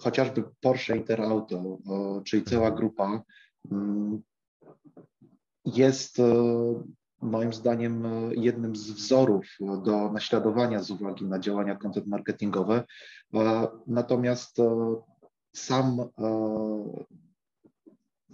chociażby 0.00 0.44
Porsche 0.60 0.96
Interauto, 0.96 1.78
czyli 2.24 2.44
cała 2.44 2.70
grupa, 2.70 3.22
mm, 3.70 4.22
jest 5.64 6.18
e, 6.18 6.24
moim 7.22 7.52
zdaniem 7.52 8.06
e, 8.06 8.34
jednym 8.34 8.76
z 8.76 8.90
wzorów 8.90 9.46
do 9.60 10.12
naśladowania 10.12 10.82
z 10.82 10.90
uwagi 10.90 11.24
na 11.24 11.38
działania 11.38 11.76
content 11.76 12.06
marketingowe. 12.06 12.84
Natomiast 13.86 14.58
e, 14.58 14.96
sam, 15.52 15.98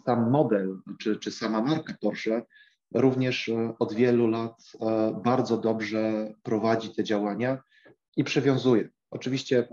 sam 0.05 0.31
model, 0.31 0.79
czy, 0.99 1.17
czy 1.17 1.31
sama 1.31 1.63
marka 1.63 1.95
Porsche 2.01 2.43
również 2.97 3.51
od 3.79 3.93
wielu 3.93 4.27
lat 4.27 4.73
bardzo 5.25 5.57
dobrze 5.57 6.33
prowadzi 6.43 6.95
te 6.95 7.05
działania 7.05 7.63
i 8.17 8.25
przywiązuje. 8.25 8.89
Oczywiście 9.11 9.69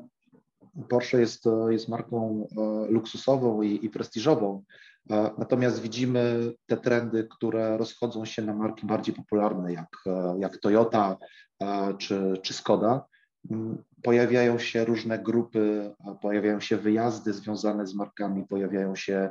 Porsche 0.90 1.20
jest, 1.20 1.44
jest 1.70 1.90
marką 1.90 2.48
e, 2.58 2.92
luksusową 2.92 3.62
i, 3.62 3.86
i 3.86 3.90
prestiżową, 3.90 4.64
e, 5.10 5.32
natomiast 5.38 5.82
widzimy 5.82 6.54
te 6.66 6.78
trendy, 6.78 7.28
które 7.32 7.78
rozchodzą 7.78 8.26
się 8.26 8.42
na 8.42 8.54
marki 8.54 8.86
bardziej 8.86 9.16
popularne, 9.16 9.74
jak, 9.74 9.98
e, 10.06 10.36
jak 10.40 10.58
Toyota 10.58 11.18
czy, 11.98 12.34
czy 12.42 12.54
Skoda. 12.54 13.06
Mm, 13.52 13.84
pojawiają 14.04 14.60
się 14.60 14.86
różne 14.86 15.20
grupy, 15.20 15.92
pojawiają 16.22 16.60
się 16.60 16.78
wyjazdy 16.78 17.34
związane 17.34 17.88
z 17.88 17.96
markami, 17.96 18.48
pojawiają 18.48 18.96
się 18.96 19.30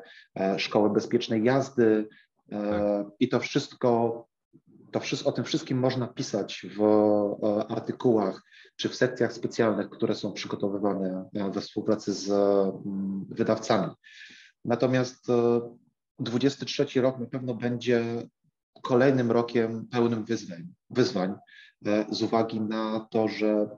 szkoły 0.56 0.90
bezpiecznej 0.90 1.44
jazdy 1.44 2.08
tak. 2.52 3.06
i 3.20 3.28
to 3.28 3.40
wszystko 3.40 4.22
to 4.92 5.00
wszystko, 5.00 5.28
o 5.28 5.32
tym 5.32 5.44
wszystkim 5.44 5.78
można 5.78 6.06
pisać 6.06 6.66
w 6.76 6.82
artykułach 7.68 8.42
czy 8.76 8.88
w 8.88 8.94
sekcjach 8.94 9.32
specjalnych, 9.32 9.90
które 9.90 10.14
są 10.14 10.32
przygotowywane 10.32 11.30
e, 11.34 11.50
we 11.50 11.60
współpracy 11.60 12.14
z 12.14 12.30
mm, 12.30 13.26
wydawcami. 13.30 13.92
Natomiast 14.64 15.26
23 16.18 16.86
e, 16.96 17.02
rok 17.02 17.18
na 17.18 17.26
pewno 17.26 17.54
będzie 17.54 18.04
kolejnym 18.82 19.30
rokiem 19.30 19.86
pełnym 19.90 20.24
wyzwań, 20.24 20.68
wyzwań 20.90 21.34
e, 21.86 22.06
z 22.10 22.22
uwagi 22.22 22.60
na 22.60 23.06
to, 23.10 23.28
że 23.28 23.68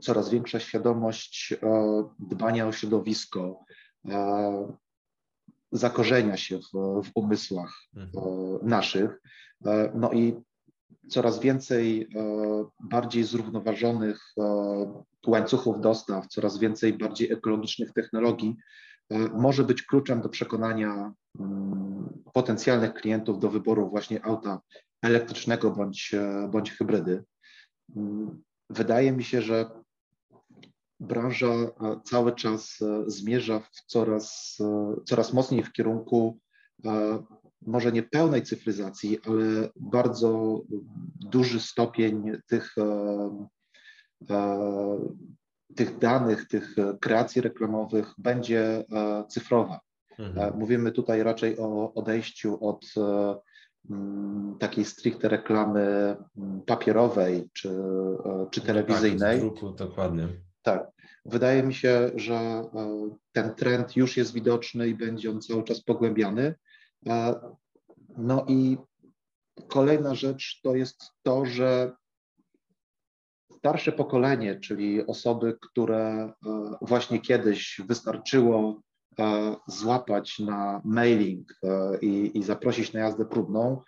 coraz 0.00 0.30
większa 0.30 0.60
świadomość 0.60 1.54
dbania 2.18 2.66
o 2.68 2.72
środowisko, 2.72 3.64
zakorzenia 5.72 6.36
się 6.36 6.58
w, 6.58 7.02
w 7.02 7.10
umysłach 7.14 7.74
mhm. 7.96 8.58
naszych. 8.62 9.20
No 9.94 10.12
i 10.12 10.36
coraz 11.08 11.40
więcej 11.40 12.02
e, 12.02 12.64
bardziej 12.80 13.24
zrównoważonych 13.24 14.20
e, 14.38 14.42
łańcuchów 15.26 15.80
dostaw, 15.80 16.26
coraz 16.26 16.58
więcej 16.58 16.92
bardziej 16.92 17.32
ekologicznych 17.32 17.92
technologii 17.92 18.56
e, 19.10 19.18
może 19.18 19.64
być 19.64 19.82
kluczem 19.82 20.20
do 20.20 20.28
przekonania 20.28 21.12
mm, 21.40 22.22
potencjalnych 22.32 22.94
klientów 22.94 23.38
do 23.38 23.50
wyboru 23.50 23.90
właśnie 23.90 24.24
auta 24.24 24.60
elektrycznego 25.02 25.70
bądź, 25.70 26.14
bądź 26.50 26.70
hybrydy. 26.70 27.24
Mm, 27.96 28.42
wydaje 28.70 29.12
mi 29.12 29.24
się, 29.24 29.42
że 29.42 29.70
branża 31.00 31.54
cały 32.04 32.32
czas 32.32 32.78
zmierza 33.06 33.60
w 33.60 33.70
coraz, 33.86 34.58
coraz 35.04 35.32
mocniej 35.32 35.62
w 35.62 35.72
kierunku 35.72 36.38
może 37.66 37.92
nie 37.92 38.02
pełnej 38.02 38.42
cyfryzacji, 38.42 39.18
ale 39.26 39.68
bardzo 39.76 40.60
duży 41.20 41.60
stopień 41.60 42.32
tych, 42.46 42.78
e, 42.78 43.48
e, 44.30 44.98
tych 45.76 45.98
danych, 45.98 46.48
tych 46.48 46.76
kreacji 47.00 47.42
reklamowych 47.42 48.14
będzie 48.18 48.60
e, 48.62 48.84
cyfrowa. 49.28 49.80
Mhm. 50.18 50.58
Mówimy 50.58 50.92
tutaj 50.92 51.22
raczej 51.22 51.58
o 51.58 51.94
odejściu 51.94 52.68
od 52.68 52.84
takiej 54.58 54.84
stricte 54.84 55.28
reklamy 55.28 56.16
papierowej 56.66 57.48
czy, 57.52 57.70
czy 58.50 58.60
telewizyjnej. 58.60 59.40
Tak, 59.40 59.40
druku, 59.40 59.70
dokładnie. 59.70 60.28
Tak. 60.68 60.90
Wydaje 61.24 61.62
mi 61.62 61.74
się, 61.74 62.10
że 62.16 62.62
ten 63.32 63.54
trend 63.54 63.96
już 63.96 64.16
jest 64.16 64.32
widoczny 64.32 64.88
i 64.88 64.94
będzie 64.94 65.30
on 65.30 65.40
cały 65.40 65.64
czas 65.64 65.80
pogłębiany. 65.80 66.54
No 68.16 68.44
i 68.48 68.76
kolejna 69.68 70.14
rzecz 70.14 70.60
to 70.62 70.74
jest 70.74 71.02
to, 71.22 71.46
że 71.46 71.92
starsze 73.52 73.92
pokolenie, 73.92 74.60
czyli 74.60 75.06
osoby, 75.06 75.58
które 75.60 76.06
e, 76.06 76.32
właśnie 76.82 77.20
kiedyś 77.20 77.80
wystarczyło 77.88 78.80
e, 79.18 79.56
złapać 79.66 80.38
na 80.38 80.82
mailing 80.84 81.52
e, 81.62 81.98
i, 81.98 82.38
i 82.38 82.42
zaprosić 82.42 82.92
na 82.92 83.00
jazdę 83.00 83.24
próbną, 83.24 83.82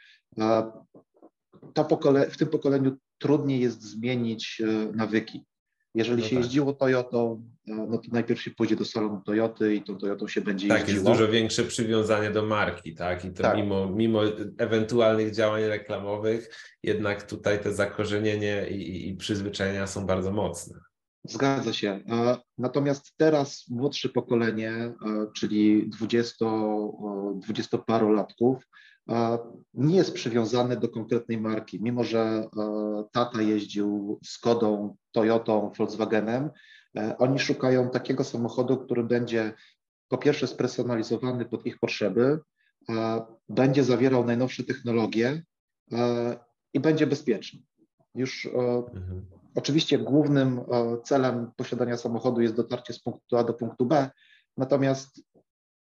to 1.74 1.84
pokole- 1.84 2.30
w 2.30 2.36
tym 2.36 2.48
pokoleniu 2.48 2.96
trudniej 3.18 3.60
jest 3.60 3.82
zmienić 3.82 4.62
nawyki. 4.94 5.49
Jeżeli 5.94 6.22
no 6.22 6.28
się 6.28 6.36
tak. 6.36 6.44
jeździło 6.44 6.72
Toyotą, 6.72 7.42
e, 7.68 7.74
no 7.74 7.98
to 7.98 8.08
najpierw 8.12 8.42
się 8.42 8.50
pójdzie 8.50 8.76
do 8.76 8.84
salonu 8.84 9.22
Toyoty 9.26 9.74
i 9.74 9.82
tą 9.82 9.98
Toyotą 9.98 10.28
się 10.28 10.40
będzie 10.40 10.68
tak, 10.68 10.78
jeździło. 10.78 11.04
Tak, 11.04 11.08
jest 11.08 11.20
dużo 11.20 11.32
większe 11.32 11.64
przywiązanie 11.64 12.30
do 12.30 12.46
marki, 12.46 12.94
tak? 12.94 13.24
I 13.24 13.32
to 13.32 13.42
tak. 13.42 13.56
Mimo, 13.56 13.90
mimo 13.90 14.20
ewentualnych 14.58 15.34
działań 15.34 15.62
reklamowych, 15.62 16.50
jednak 16.82 17.22
tutaj 17.22 17.62
te 17.62 17.72
zakorzenienie 17.72 18.70
i, 18.70 19.08
i 19.08 19.16
przyzwyczajenia 19.16 19.86
są 19.86 20.06
bardzo 20.06 20.32
mocne. 20.32 20.80
Zgadza 21.24 21.72
się. 21.72 22.00
E, 22.08 22.36
natomiast 22.58 23.12
teraz 23.16 23.64
młodsze 23.68 24.08
pokolenie, 24.08 24.70
e, 24.70 24.94
czyli 25.36 25.88
20, 25.88 26.46
20 27.34 27.78
parolatków, 27.78 28.64
nie 29.74 29.96
jest 29.96 30.14
przywiązany 30.14 30.76
do 30.76 30.88
konkretnej 30.88 31.38
marki. 31.38 31.82
Mimo, 31.82 32.04
że 32.04 32.20
e, 32.20 32.48
tata 33.12 33.42
jeździł 33.42 34.18
Skodą, 34.24 34.96
Toyotą, 35.12 35.72
Volkswagenem, 35.78 36.50
e, 36.96 37.18
oni 37.18 37.38
szukają 37.38 37.90
takiego 37.90 38.24
samochodu, 38.24 38.76
który 38.76 39.04
będzie 39.04 39.52
po 40.08 40.18
pierwsze 40.18 40.46
spersonalizowany 40.46 41.44
pod 41.44 41.66
ich 41.66 41.78
potrzeby, 41.78 42.38
będzie 43.48 43.84
zawierał 43.84 44.24
najnowsze 44.24 44.64
technologie 44.64 45.42
e, 45.92 46.36
i 46.72 46.80
będzie 46.80 47.06
bezpieczny. 47.06 47.60
Już 48.14 48.46
mhm. 48.46 49.26
oczywiście 49.54 49.98
głównym 49.98 50.60
celem 51.04 51.50
posiadania 51.56 51.96
samochodu 51.96 52.40
jest 52.40 52.54
dotarcie 52.54 52.92
z 52.92 53.00
punktu 53.00 53.36
A 53.36 53.44
do 53.44 53.54
punktu 53.54 53.86
B, 53.86 54.10
natomiast 54.56 55.22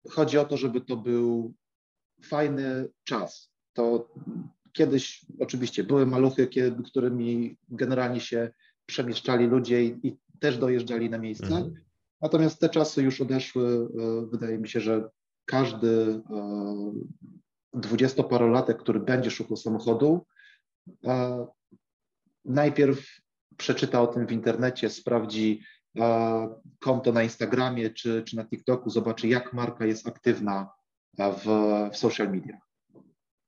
chodzi 0.10 0.38
o 0.38 0.46
to, 0.46 0.58
żeby 0.58 0.82
to 0.82 0.98
był 0.98 1.54
fajny 2.24 2.88
czas. 3.04 3.52
To 3.74 4.10
kiedyś 4.74 5.26
oczywiście 5.40 5.84
były 5.84 6.06
maluchy, 6.06 6.48
kiedy, 6.48 6.84
którymi 6.84 7.58
generalnie 7.70 8.20
się 8.20 8.52
przemieszczali 8.86 9.48
ludzie 9.48 9.84
i, 9.86 10.08
i 10.08 10.18
też 10.40 10.58
dojeżdżali 10.58 11.10
na 11.10 11.18
miejsce. 11.18 11.46
Mhm. 11.46 11.74
Natomiast 12.22 12.60
te 12.60 12.70
czasy 12.70 13.04
już 13.04 13.22
odeszły. 13.22 13.90
Wydaje 14.32 14.58
mi 14.58 14.70
się, 14.70 14.80
że 14.80 15.10
każdy 15.46 16.22
dwudziestoparolatek, 17.74 18.78
który 18.78 19.00
będzie 19.00 19.32
szukał 19.32 19.58
samochodu, 19.58 20.26
najpierw 22.46 23.06
przeczyta 23.58 24.02
o 24.02 24.08
tym 24.08 24.28
w 24.28 24.32
internecie, 24.32 24.90
sprawdzi 24.90 25.62
konto 26.80 27.12
na 27.12 27.24
Instagramie 27.24 27.90
czy, 27.90 28.24
czy 28.24 28.36
na 28.36 28.46
TikToku, 28.46 28.90
zobaczy, 28.90 29.28
jak 29.28 29.54
marka 29.54 29.86
jest 29.86 30.08
aktywna 30.08 30.70
w, 31.18 31.46
w 31.94 31.98
social 31.98 32.32
media. 32.32 32.58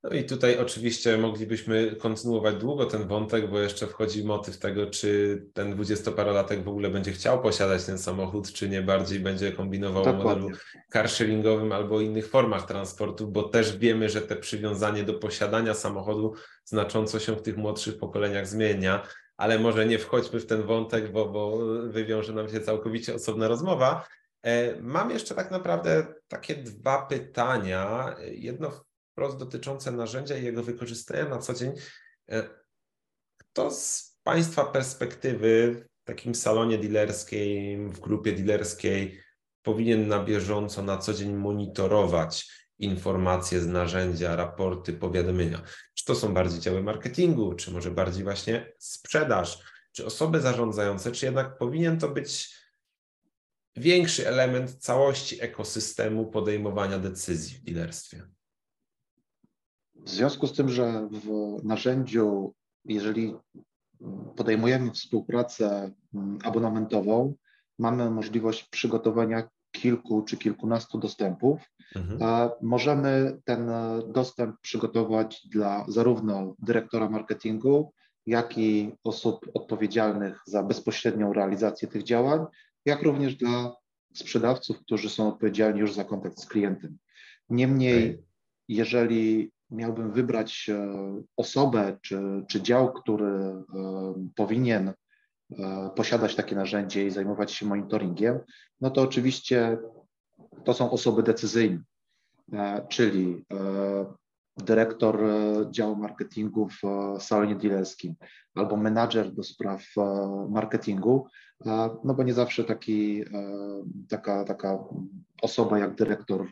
No 0.03 0.09
i 0.09 0.23
tutaj 0.23 0.57
oczywiście 0.57 1.17
moglibyśmy 1.17 1.95
kontynuować 1.95 2.55
długo 2.55 2.85
ten 2.85 3.07
wątek, 3.07 3.49
bo 3.49 3.59
jeszcze 3.59 3.87
wchodzi 3.87 4.23
motyw 4.23 4.57
tego, 4.59 4.85
czy 4.85 5.43
ten 5.53 5.71
dwudziestoparolatek 5.71 6.63
w 6.63 6.67
ogóle 6.67 6.89
będzie 6.89 7.11
chciał 7.11 7.41
posiadać 7.41 7.85
ten 7.85 7.97
samochód, 7.97 8.53
czy 8.53 8.69
nie 8.69 8.81
bardziej 8.81 9.19
będzie 9.19 9.51
kombinował 9.51 10.03
o 10.03 10.13
modelu 10.13 10.49
carsharingowym 10.93 11.71
albo 11.71 12.01
innych 12.01 12.29
formach 12.29 12.67
transportu, 12.67 13.27
bo 13.27 13.43
też 13.43 13.77
wiemy, 13.77 14.09
że 14.09 14.21
te 14.21 14.35
przywiązanie 14.35 15.03
do 15.03 15.13
posiadania 15.13 15.73
samochodu 15.73 16.33
znacząco 16.63 17.19
się 17.19 17.35
w 17.35 17.41
tych 17.41 17.57
młodszych 17.57 17.97
pokoleniach 17.97 18.47
zmienia, 18.47 19.07
ale 19.37 19.59
może 19.59 19.85
nie 19.85 19.99
wchodźmy 19.99 20.39
w 20.39 20.45
ten 20.45 20.63
wątek, 20.63 21.11
bo, 21.11 21.25
bo 21.25 21.57
wywiąże 21.89 22.33
nam 22.33 22.49
się 22.49 22.59
całkowicie 22.59 23.15
osobna 23.15 23.47
rozmowa. 23.47 24.07
E, 24.43 24.81
mam 24.81 25.11
jeszcze 25.11 25.35
tak 25.35 25.51
naprawdę 25.51 26.07
takie 26.27 26.55
dwa 26.55 27.05
pytania. 27.05 28.15
Jedno 28.31 28.71
wprost 29.11 29.37
dotyczące 29.37 29.91
narzędzia 29.91 30.37
i 30.37 30.43
jego 30.43 30.63
wykorzystania 30.63 31.29
na 31.29 31.37
co 31.37 31.53
dzień. 31.53 31.71
E, 32.29 32.49
kto 33.37 33.71
z 33.71 34.17
Państwa 34.23 34.65
perspektywy 34.65 35.85
w 36.01 36.03
takim 36.03 36.35
salonie 36.35 36.77
dealerskim, 36.77 37.89
w 37.89 37.99
grupie 37.99 38.31
dealerskiej 38.31 39.21
powinien 39.61 40.07
na 40.07 40.23
bieżąco, 40.23 40.83
na 40.83 40.97
co 40.97 41.13
dzień 41.13 41.33
monitorować 41.33 42.51
informacje 42.79 43.59
z 43.59 43.67
narzędzia, 43.67 44.35
raporty, 44.35 44.93
powiadomienia? 44.93 45.61
Czy 45.93 46.05
to 46.05 46.15
są 46.15 46.33
bardziej 46.33 46.59
działy 46.59 46.83
marketingu, 46.83 47.53
czy 47.53 47.71
może 47.71 47.91
bardziej 47.91 48.23
właśnie 48.23 48.73
sprzedaż, 48.79 49.59
czy 49.91 50.05
osoby 50.05 50.41
zarządzające, 50.41 51.11
czy 51.11 51.25
jednak 51.25 51.57
powinien 51.57 51.99
to 51.99 52.09
być 52.09 52.56
większy 53.77 54.27
element 54.27 54.75
całości 54.75 55.43
ekosystemu 55.43 56.25
podejmowania 56.25 56.99
decyzji 56.99 57.57
w 57.57 57.63
dealerstwie? 57.63 58.23
W 59.95 60.09
związku 60.09 60.47
z 60.47 60.53
tym, 60.53 60.69
że 60.69 61.09
w 61.11 61.57
narzędziu, 61.63 62.53
jeżeli 62.85 63.35
podejmujemy 64.35 64.91
współpracę 64.91 65.91
mm, 66.13 66.39
abonamentową, 66.43 67.33
mamy 67.79 68.09
możliwość 68.09 68.63
przygotowania 68.69 69.49
kilku 69.71 70.21
czy 70.21 70.37
kilkunastu 70.37 70.97
dostępów. 70.97 71.61
Mhm. 71.95 72.49
Możemy 72.61 73.39
ten 73.45 73.69
dostęp 74.07 74.55
przygotować 74.61 75.47
dla 75.51 75.85
zarówno 75.87 76.55
dyrektora 76.59 77.09
marketingu, 77.09 77.93
jak 78.25 78.57
i 78.57 78.95
osób 79.03 79.45
odpowiedzialnych 79.53 80.41
za 80.47 80.63
bezpośrednią 80.63 81.33
realizację 81.33 81.87
tych 81.87 82.03
działań, 82.03 82.45
jak 82.87 83.01
również 83.01 83.35
dla 83.35 83.75
sprzedawców, 84.13 84.79
którzy 84.79 85.09
są 85.09 85.27
odpowiedzialni 85.27 85.79
już 85.79 85.93
za 85.93 86.03
kontakt 86.03 86.39
z 86.39 86.45
klientem. 86.45 86.97
Niemniej, 87.49 88.09
okay. 88.09 88.23
jeżeli 88.67 89.51
miałbym 89.71 90.11
wybrać 90.11 90.69
e, 90.69 90.87
osobę 91.37 91.97
czy, 92.01 92.19
czy 92.47 92.61
dział, 92.61 92.93
który 92.93 93.25
e, 93.25 93.63
powinien 94.35 94.93
e, 95.59 95.89
posiadać 95.95 96.35
takie 96.35 96.55
narzędzie 96.55 97.05
i 97.05 97.11
zajmować 97.11 97.51
się 97.51 97.65
monitoringiem, 97.65 98.39
no 98.81 98.89
to 98.89 99.01
oczywiście 99.01 99.77
to 100.63 100.73
są 100.73 100.91
osoby 100.91 101.23
decyzyjne, 101.23 101.79
czyli 102.89 103.45
dyrektor 104.57 105.19
działu 105.71 105.95
marketingu 105.95 106.69
w 106.69 106.81
salonie 107.23 107.55
dealerskim 107.55 108.15
albo 108.55 108.77
menadżer 108.77 109.33
do 109.33 109.43
spraw 109.43 109.85
marketingu, 110.49 111.27
no 112.03 112.13
bo 112.17 112.23
nie 112.23 112.33
zawsze 112.33 112.63
taki, 112.63 113.23
taka, 114.09 114.43
taka 114.43 114.79
osoba 115.41 115.79
jak 115.79 115.95
dyrektor 115.95 116.47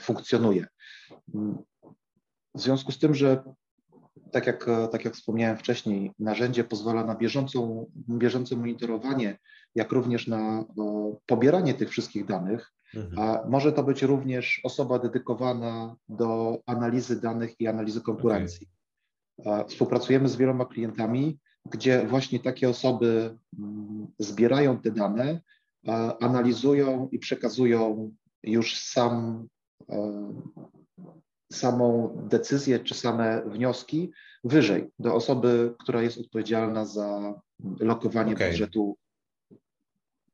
funkcjonuje. 0.00 0.66
W 2.54 2.60
związku 2.60 2.92
z 2.92 2.98
tym, 2.98 3.14
że 3.14 3.42
tak 4.32 4.46
jak, 4.46 4.66
tak 4.92 5.04
jak 5.04 5.14
wspomniałem 5.14 5.56
wcześniej, 5.56 6.12
narzędzie 6.18 6.64
pozwala 6.64 7.04
na 7.04 7.14
bieżącą, 7.14 7.90
bieżące 8.08 8.56
monitorowanie, 8.56 9.38
jak 9.74 9.92
również 9.92 10.26
na 10.26 10.64
pobieranie 11.26 11.74
tych 11.74 11.90
wszystkich 11.90 12.26
danych, 12.26 12.72
mhm. 12.94 13.50
może 13.50 13.72
to 13.72 13.82
być 13.82 14.02
również 14.02 14.60
osoba 14.64 14.98
dedykowana 14.98 15.96
do 16.08 16.58
analizy 16.66 17.20
danych 17.20 17.60
i 17.60 17.66
analizy 17.66 18.00
konkurencji. 18.00 18.68
Okay. 19.38 19.64
Współpracujemy 19.68 20.28
z 20.28 20.36
wieloma 20.36 20.64
klientami, 20.64 21.38
gdzie 21.70 22.06
właśnie 22.06 22.40
takie 22.40 22.68
osoby 22.68 23.38
mm, 23.58 24.06
zbierają 24.18 24.78
te 24.78 24.90
dane, 24.90 25.40
analizują 26.20 27.08
i 27.12 27.18
przekazują 27.18 28.12
już 28.42 28.78
sam 28.78 29.48
samą 31.52 32.16
decyzję 32.28 32.78
czy 32.78 32.94
same 32.94 33.42
wnioski 33.46 34.10
wyżej, 34.44 34.90
do 34.98 35.14
osoby, 35.14 35.74
która 35.78 36.02
jest 36.02 36.18
odpowiedzialna 36.18 36.84
za 36.84 37.34
lokowanie 37.80 38.34
okay. 38.34 38.50
budżetu. 38.50 38.96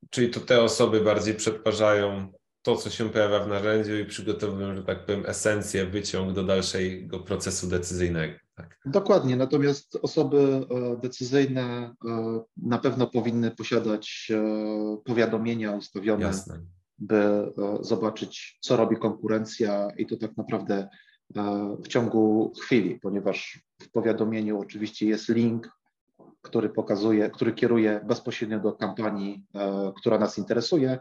Czyli 0.09 0.29
to 0.29 0.39
te 0.39 0.61
osoby 0.61 1.01
bardziej 1.01 1.35
przetwarzają 1.35 2.33
to, 2.63 2.75
co 2.75 2.89
się 2.89 3.09
pojawia 3.09 3.39
w 3.39 3.47
narzędziu 3.47 3.97
i 3.97 4.05
przygotowują, 4.05 4.75
że 4.75 4.83
tak 4.83 5.05
powiem, 5.05 5.23
esencję, 5.25 5.85
wyciąg 5.85 6.31
do 6.31 6.43
dalszego 6.43 7.19
procesu 7.19 7.67
decyzyjnego. 7.67 8.33
Tak. 8.55 8.79
Dokładnie, 8.85 9.35
natomiast 9.35 9.99
osoby 10.01 10.37
e, 10.37 10.97
decyzyjne 11.01 11.95
e, 12.05 12.41
na 12.57 12.77
pewno 12.77 13.07
powinny 13.07 13.51
posiadać 13.51 14.31
e, 14.31 14.97
powiadomienia 15.05 15.71
ustawione 15.71 16.25
Jasne 16.25 16.59
by 16.97 17.51
zobaczyć, 17.81 18.57
co 18.61 18.77
robi 18.77 18.97
konkurencja 18.97 19.89
i 19.97 20.05
to 20.05 20.17
tak 20.17 20.37
naprawdę 20.37 20.89
w 21.83 21.87
ciągu 21.87 22.53
chwili, 22.61 22.99
ponieważ 22.99 23.59
w 23.81 23.91
powiadomieniu 23.91 24.59
oczywiście 24.59 25.05
jest 25.05 25.29
link, 25.29 25.69
który 26.41 26.69
pokazuje, 26.69 27.29
który 27.29 27.53
kieruje 27.53 28.01
bezpośrednio 28.07 28.59
do 28.59 28.73
kampanii, 28.73 29.43
która 29.95 30.19
nas 30.19 30.37
interesuje, 30.37 30.99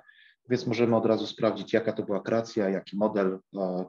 więc 0.48 0.66
możemy 0.66 0.96
od 0.96 1.06
razu 1.06 1.26
sprawdzić, 1.26 1.72
jaka 1.72 1.92
to 1.92 2.02
była 2.02 2.20
kreacja, 2.20 2.68
jaki 2.68 2.96
model, 2.96 3.38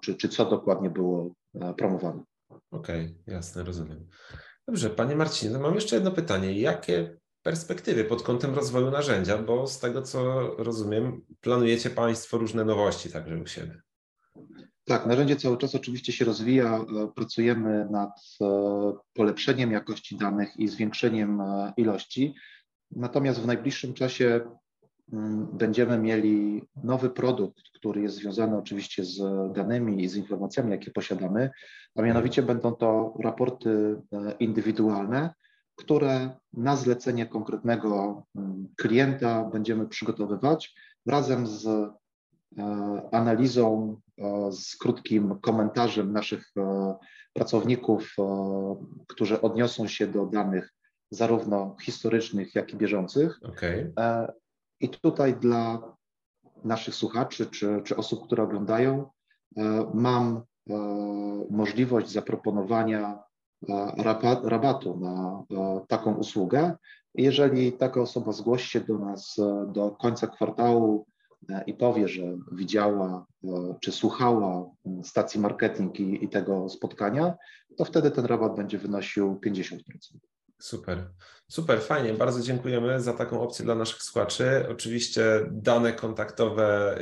czy, 0.02 0.16
czy 0.16 0.30
co 0.30 0.46
dokładnie 0.46 0.90
było 0.90 1.34
promowane. 1.78 2.24
Okej, 2.72 3.06
okay, 3.06 3.16
jasne, 3.28 3.64
rozumiem. 3.64 4.08
Dobrze, 4.68 4.90
Panie 4.90 5.16
Marcinie, 5.16 5.58
mam 5.58 5.76
jeszcze 5.76 5.96
jedno 5.96 6.12
pytanie. 6.12 6.60
Jakie 6.60 7.18
perspektywy 7.44 8.04
pod 8.04 8.24
kątem 8.24 8.56
rozwoju 8.56 8.92
narzędzia, 8.92 9.38
bo 9.38 9.68
z 9.68 9.80
tego 9.80 10.02
co 10.02 10.42
rozumiem, 10.58 11.22
planujecie 11.42 11.90
Państwo 11.90 12.38
różne 12.38 12.66
nowości 12.66 13.12
także 13.12 13.38
u 13.38 13.48
siebie. 13.48 13.82
Tak, 14.86 15.06
narzędzie 15.06 15.36
cały 15.36 15.58
czas 15.58 15.76
oczywiście 15.76 16.14
się 16.14 16.26
rozwija. 16.26 16.78
E, 16.78 17.08
pracujemy 17.16 17.88
nad 17.92 18.10
e, 18.42 18.46
polepszeniem 19.14 19.72
jakości 19.72 20.18
danych 20.18 20.60
i 20.60 20.68
zwiększeniem 20.68 21.42
e, 21.42 21.74
ilości. 21.78 22.36
Natomiast 22.92 23.42
w 23.42 23.46
najbliższym 23.46 23.94
czasie 23.94 24.42
będziemy 25.54 25.98
mieli 25.98 26.64
nowy 26.84 27.10
produkt, 27.10 27.64
który 27.76 28.02
jest 28.02 28.16
związany 28.16 28.58
oczywiście 28.58 29.06
z 29.06 29.22
danymi 29.54 30.04
i 30.04 30.08
z 30.08 30.16
informacjami, 30.16 30.72
jakie 30.72 30.92
posiadamy, 30.92 31.50
a 31.96 32.02
mianowicie 32.02 32.44
będą 32.44 32.76
to 32.76 33.14
raporty 33.20 34.02
indywidualne, 34.40 35.34
które 35.76 36.30
na 36.54 36.76
zlecenie 36.76 37.26
konkretnego 37.26 38.24
mm, 38.36 38.68
klienta 38.78 39.44
będziemy 39.44 39.88
przygotowywać 39.88 40.76
razem 41.06 41.48
z 41.48 41.66
e, 41.68 41.90
analizą, 43.12 43.98
e, 44.18 44.52
z 44.52 44.76
krótkim 44.76 45.40
komentarzem 45.40 46.14
naszych 46.14 46.52
e, 46.58 46.96
pracowników, 47.34 48.16
którzy 49.08 49.42
odniosą 49.42 49.88
się 49.88 50.08
do 50.08 50.26
danych 50.26 50.74
zarówno 51.12 51.76
historycznych, 51.82 52.56
jak 52.56 52.74
i 52.74 52.78
bieżących. 52.78 53.40
Okay. 53.44 53.94
I 54.84 54.90
tutaj 54.90 55.34
dla 55.34 55.96
naszych 56.64 56.96
słuchaczy 56.96 57.46
czy, 57.46 57.82
czy 57.84 57.96
osób, 57.96 58.26
które 58.26 58.44
oglądają, 58.44 59.10
mam 59.94 60.42
możliwość 61.50 62.10
zaproponowania 62.10 63.24
rabatu 64.44 65.00
na 65.00 65.44
taką 65.88 66.16
usługę. 66.16 66.76
Jeżeli 67.16 67.74
taka 67.74 68.02
osoba 68.02 68.32
zgłosi 68.32 68.70
się 68.70 68.80
do 68.82 68.98
nas 68.98 69.36
do 69.68 69.92
końca 69.92 70.28
kwartału 70.28 71.06
i 71.68 71.74
powie, 71.74 72.08
że 72.08 72.38
widziała 72.52 73.26
czy 73.82 73.92
słuchała 73.92 74.70
stacji 75.04 75.40
marketing 75.40 76.00
i, 76.00 76.26
i 76.26 76.30
tego 76.30 76.70
spotkania, 76.70 77.34
to 77.78 77.86
wtedy 77.86 78.12
ten 78.12 78.26
rabat 78.26 78.56
będzie 78.56 78.78
wynosił 78.78 79.40
50%. 79.46 79.78
Super, 80.64 81.10
super, 81.48 81.82
fajnie. 81.82 82.14
Bardzo 82.14 82.42
dziękujemy 82.42 83.02
za 83.02 83.14
taką 83.14 83.42
opcję 83.42 83.66
dla 83.66 83.76
naszych 83.76 84.04
słuchaczy. 84.04 84.66
Oczywiście 84.72 85.24
dane 85.52 85.94
kontaktowe 85.94 86.98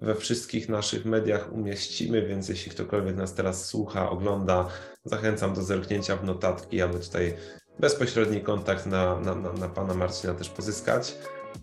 y, 0.00 0.04
we 0.04 0.14
wszystkich 0.14 0.68
naszych 0.68 1.04
mediach 1.04 1.52
umieścimy, 1.52 2.26
więc 2.26 2.48
jeśli 2.48 2.70
ktokolwiek 2.70 3.16
nas 3.16 3.34
teraz 3.34 3.66
słucha, 3.66 4.10
ogląda, 4.10 4.68
zachęcam 5.04 5.54
do 5.54 5.62
zerknięcia 5.62 6.16
w 6.16 6.24
notatki, 6.24 6.82
aby 6.82 6.98
tutaj 6.98 7.36
bezpośredni 7.78 8.40
kontakt 8.40 8.86
na, 8.86 9.20
na, 9.20 9.34
na, 9.34 9.52
na 9.52 9.68
pana 9.68 9.94
Marcina 9.94 10.34
też 10.34 10.48
pozyskać. 10.50 11.14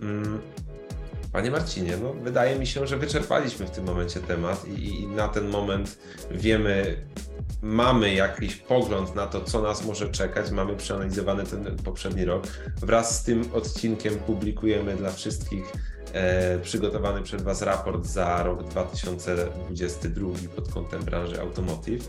Mm, 0.01 0.41
Panie 1.31 1.51
Marcinie, 1.51 1.97
no 1.97 2.13
wydaje 2.13 2.59
mi 2.59 2.67
się, 2.67 2.87
że 2.87 2.97
wyczerpaliśmy 2.97 3.65
w 3.65 3.71
tym 3.71 3.85
momencie 3.85 4.19
temat 4.19 4.67
i, 4.67 5.01
i, 5.01 5.07
na 5.07 5.27
ten 5.27 5.47
moment 5.47 5.97
wiemy, 6.31 6.95
mamy 7.61 8.13
jakiś 8.13 8.55
pogląd 8.55 9.15
na 9.15 9.27
to, 9.27 9.41
co 9.41 9.61
nas 9.61 9.85
może 9.85 10.09
czekać, 10.09 10.51
mamy 10.51 10.75
przeanalizowany 10.75 11.43
ten 11.43 11.75
poprzedni 11.75 12.25
rok. 12.25 12.47
Wraz 12.81 13.19
z 13.19 13.23
tym 13.23 13.43
odcinkiem 13.53 14.15
publikujemy 14.15 14.95
dla 14.95 15.11
wszystkich 15.11 15.73
e, 16.13 16.59
przygotowany 16.59 17.21
przez 17.21 17.41
Was 17.43 17.61
raport 17.61 18.05
za 18.05 18.43
rok 18.43 18.63
2022 18.63 20.29
pod 20.55 20.73
kątem 20.73 21.03
branży 21.03 21.41
automotive. 21.41 22.07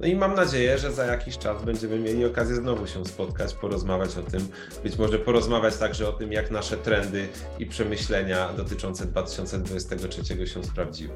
No 0.00 0.06
i 0.06 0.16
mam 0.16 0.34
nadzieję, 0.34 0.78
że 0.78 0.92
za 0.92 1.04
jakiś 1.04 1.38
czas 1.38 1.64
będziemy 1.64 1.98
mieli 1.98 2.24
okazję 2.24 2.56
znowu 2.56 2.86
się 2.86 3.06
spotkać, 3.06 3.54
porozmawiać 3.54 4.16
o 4.16 4.22
tym, 4.22 4.48
być 4.82 4.98
może 4.98 5.18
porozmawiać 5.18 5.76
także 5.76 6.08
o 6.08 6.12
tym, 6.12 6.32
jak 6.32 6.50
nasze 6.50 6.76
trendy 6.76 7.28
i 7.58 7.66
przemyślenia 7.66 8.52
dotyczące 8.52 9.06
2023 9.06 10.46
się 10.46 10.64
sprawdziły. 10.64 11.14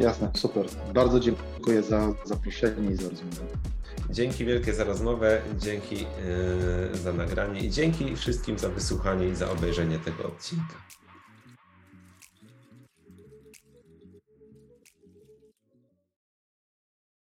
Jasne, 0.00 0.30
super. 0.34 0.66
Bardzo 0.94 1.20
dziękuję 1.20 1.82
za 1.82 2.14
zaproszenie 2.24 2.90
i 2.90 2.94
za 2.94 3.08
rozmowę. 3.08 3.46
Dzięki 4.10 4.44
wielkie 4.44 4.74
za 4.74 4.84
rozmowę, 4.84 5.42
dzięki 5.58 5.96
yy, 5.96 6.98
za 6.98 7.12
nagranie 7.12 7.60
i 7.60 7.70
dzięki 7.70 8.16
wszystkim 8.16 8.58
za 8.58 8.68
wysłuchanie 8.68 9.28
i 9.28 9.34
za 9.34 9.50
obejrzenie 9.50 9.98
tego 9.98 10.26
odcinka. 10.26 10.74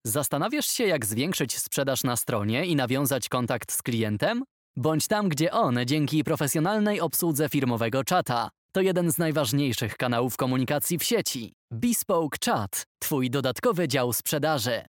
Zastanawiasz 0.06 0.66
się, 0.66 0.84
jak 0.84 1.06
zwiększyć 1.06 1.58
sprzedaż 1.58 2.04
na 2.04 2.16
stronie 2.16 2.66
i 2.66 2.76
nawiązać 2.76 3.28
kontakt 3.28 3.72
z 3.72 3.82
klientem? 3.82 4.44
Bądź 4.76 5.08
tam, 5.08 5.28
gdzie 5.28 5.52
on 5.52 5.78
dzięki 5.86 6.24
profesjonalnej 6.24 7.00
obsłudze 7.00 7.48
firmowego 7.48 8.04
czata. 8.04 8.50
To 8.72 8.80
jeden 8.80 9.12
z 9.12 9.18
najważniejszych 9.18 9.96
kanałów 9.96 10.36
komunikacji 10.36 10.98
w 10.98 11.04
sieci. 11.04 11.52
Bespoke 11.70 12.38
Chat, 12.44 12.86
Twój 12.98 13.30
dodatkowy 13.30 13.88
dział 13.88 14.12
sprzedaży. 14.12 14.82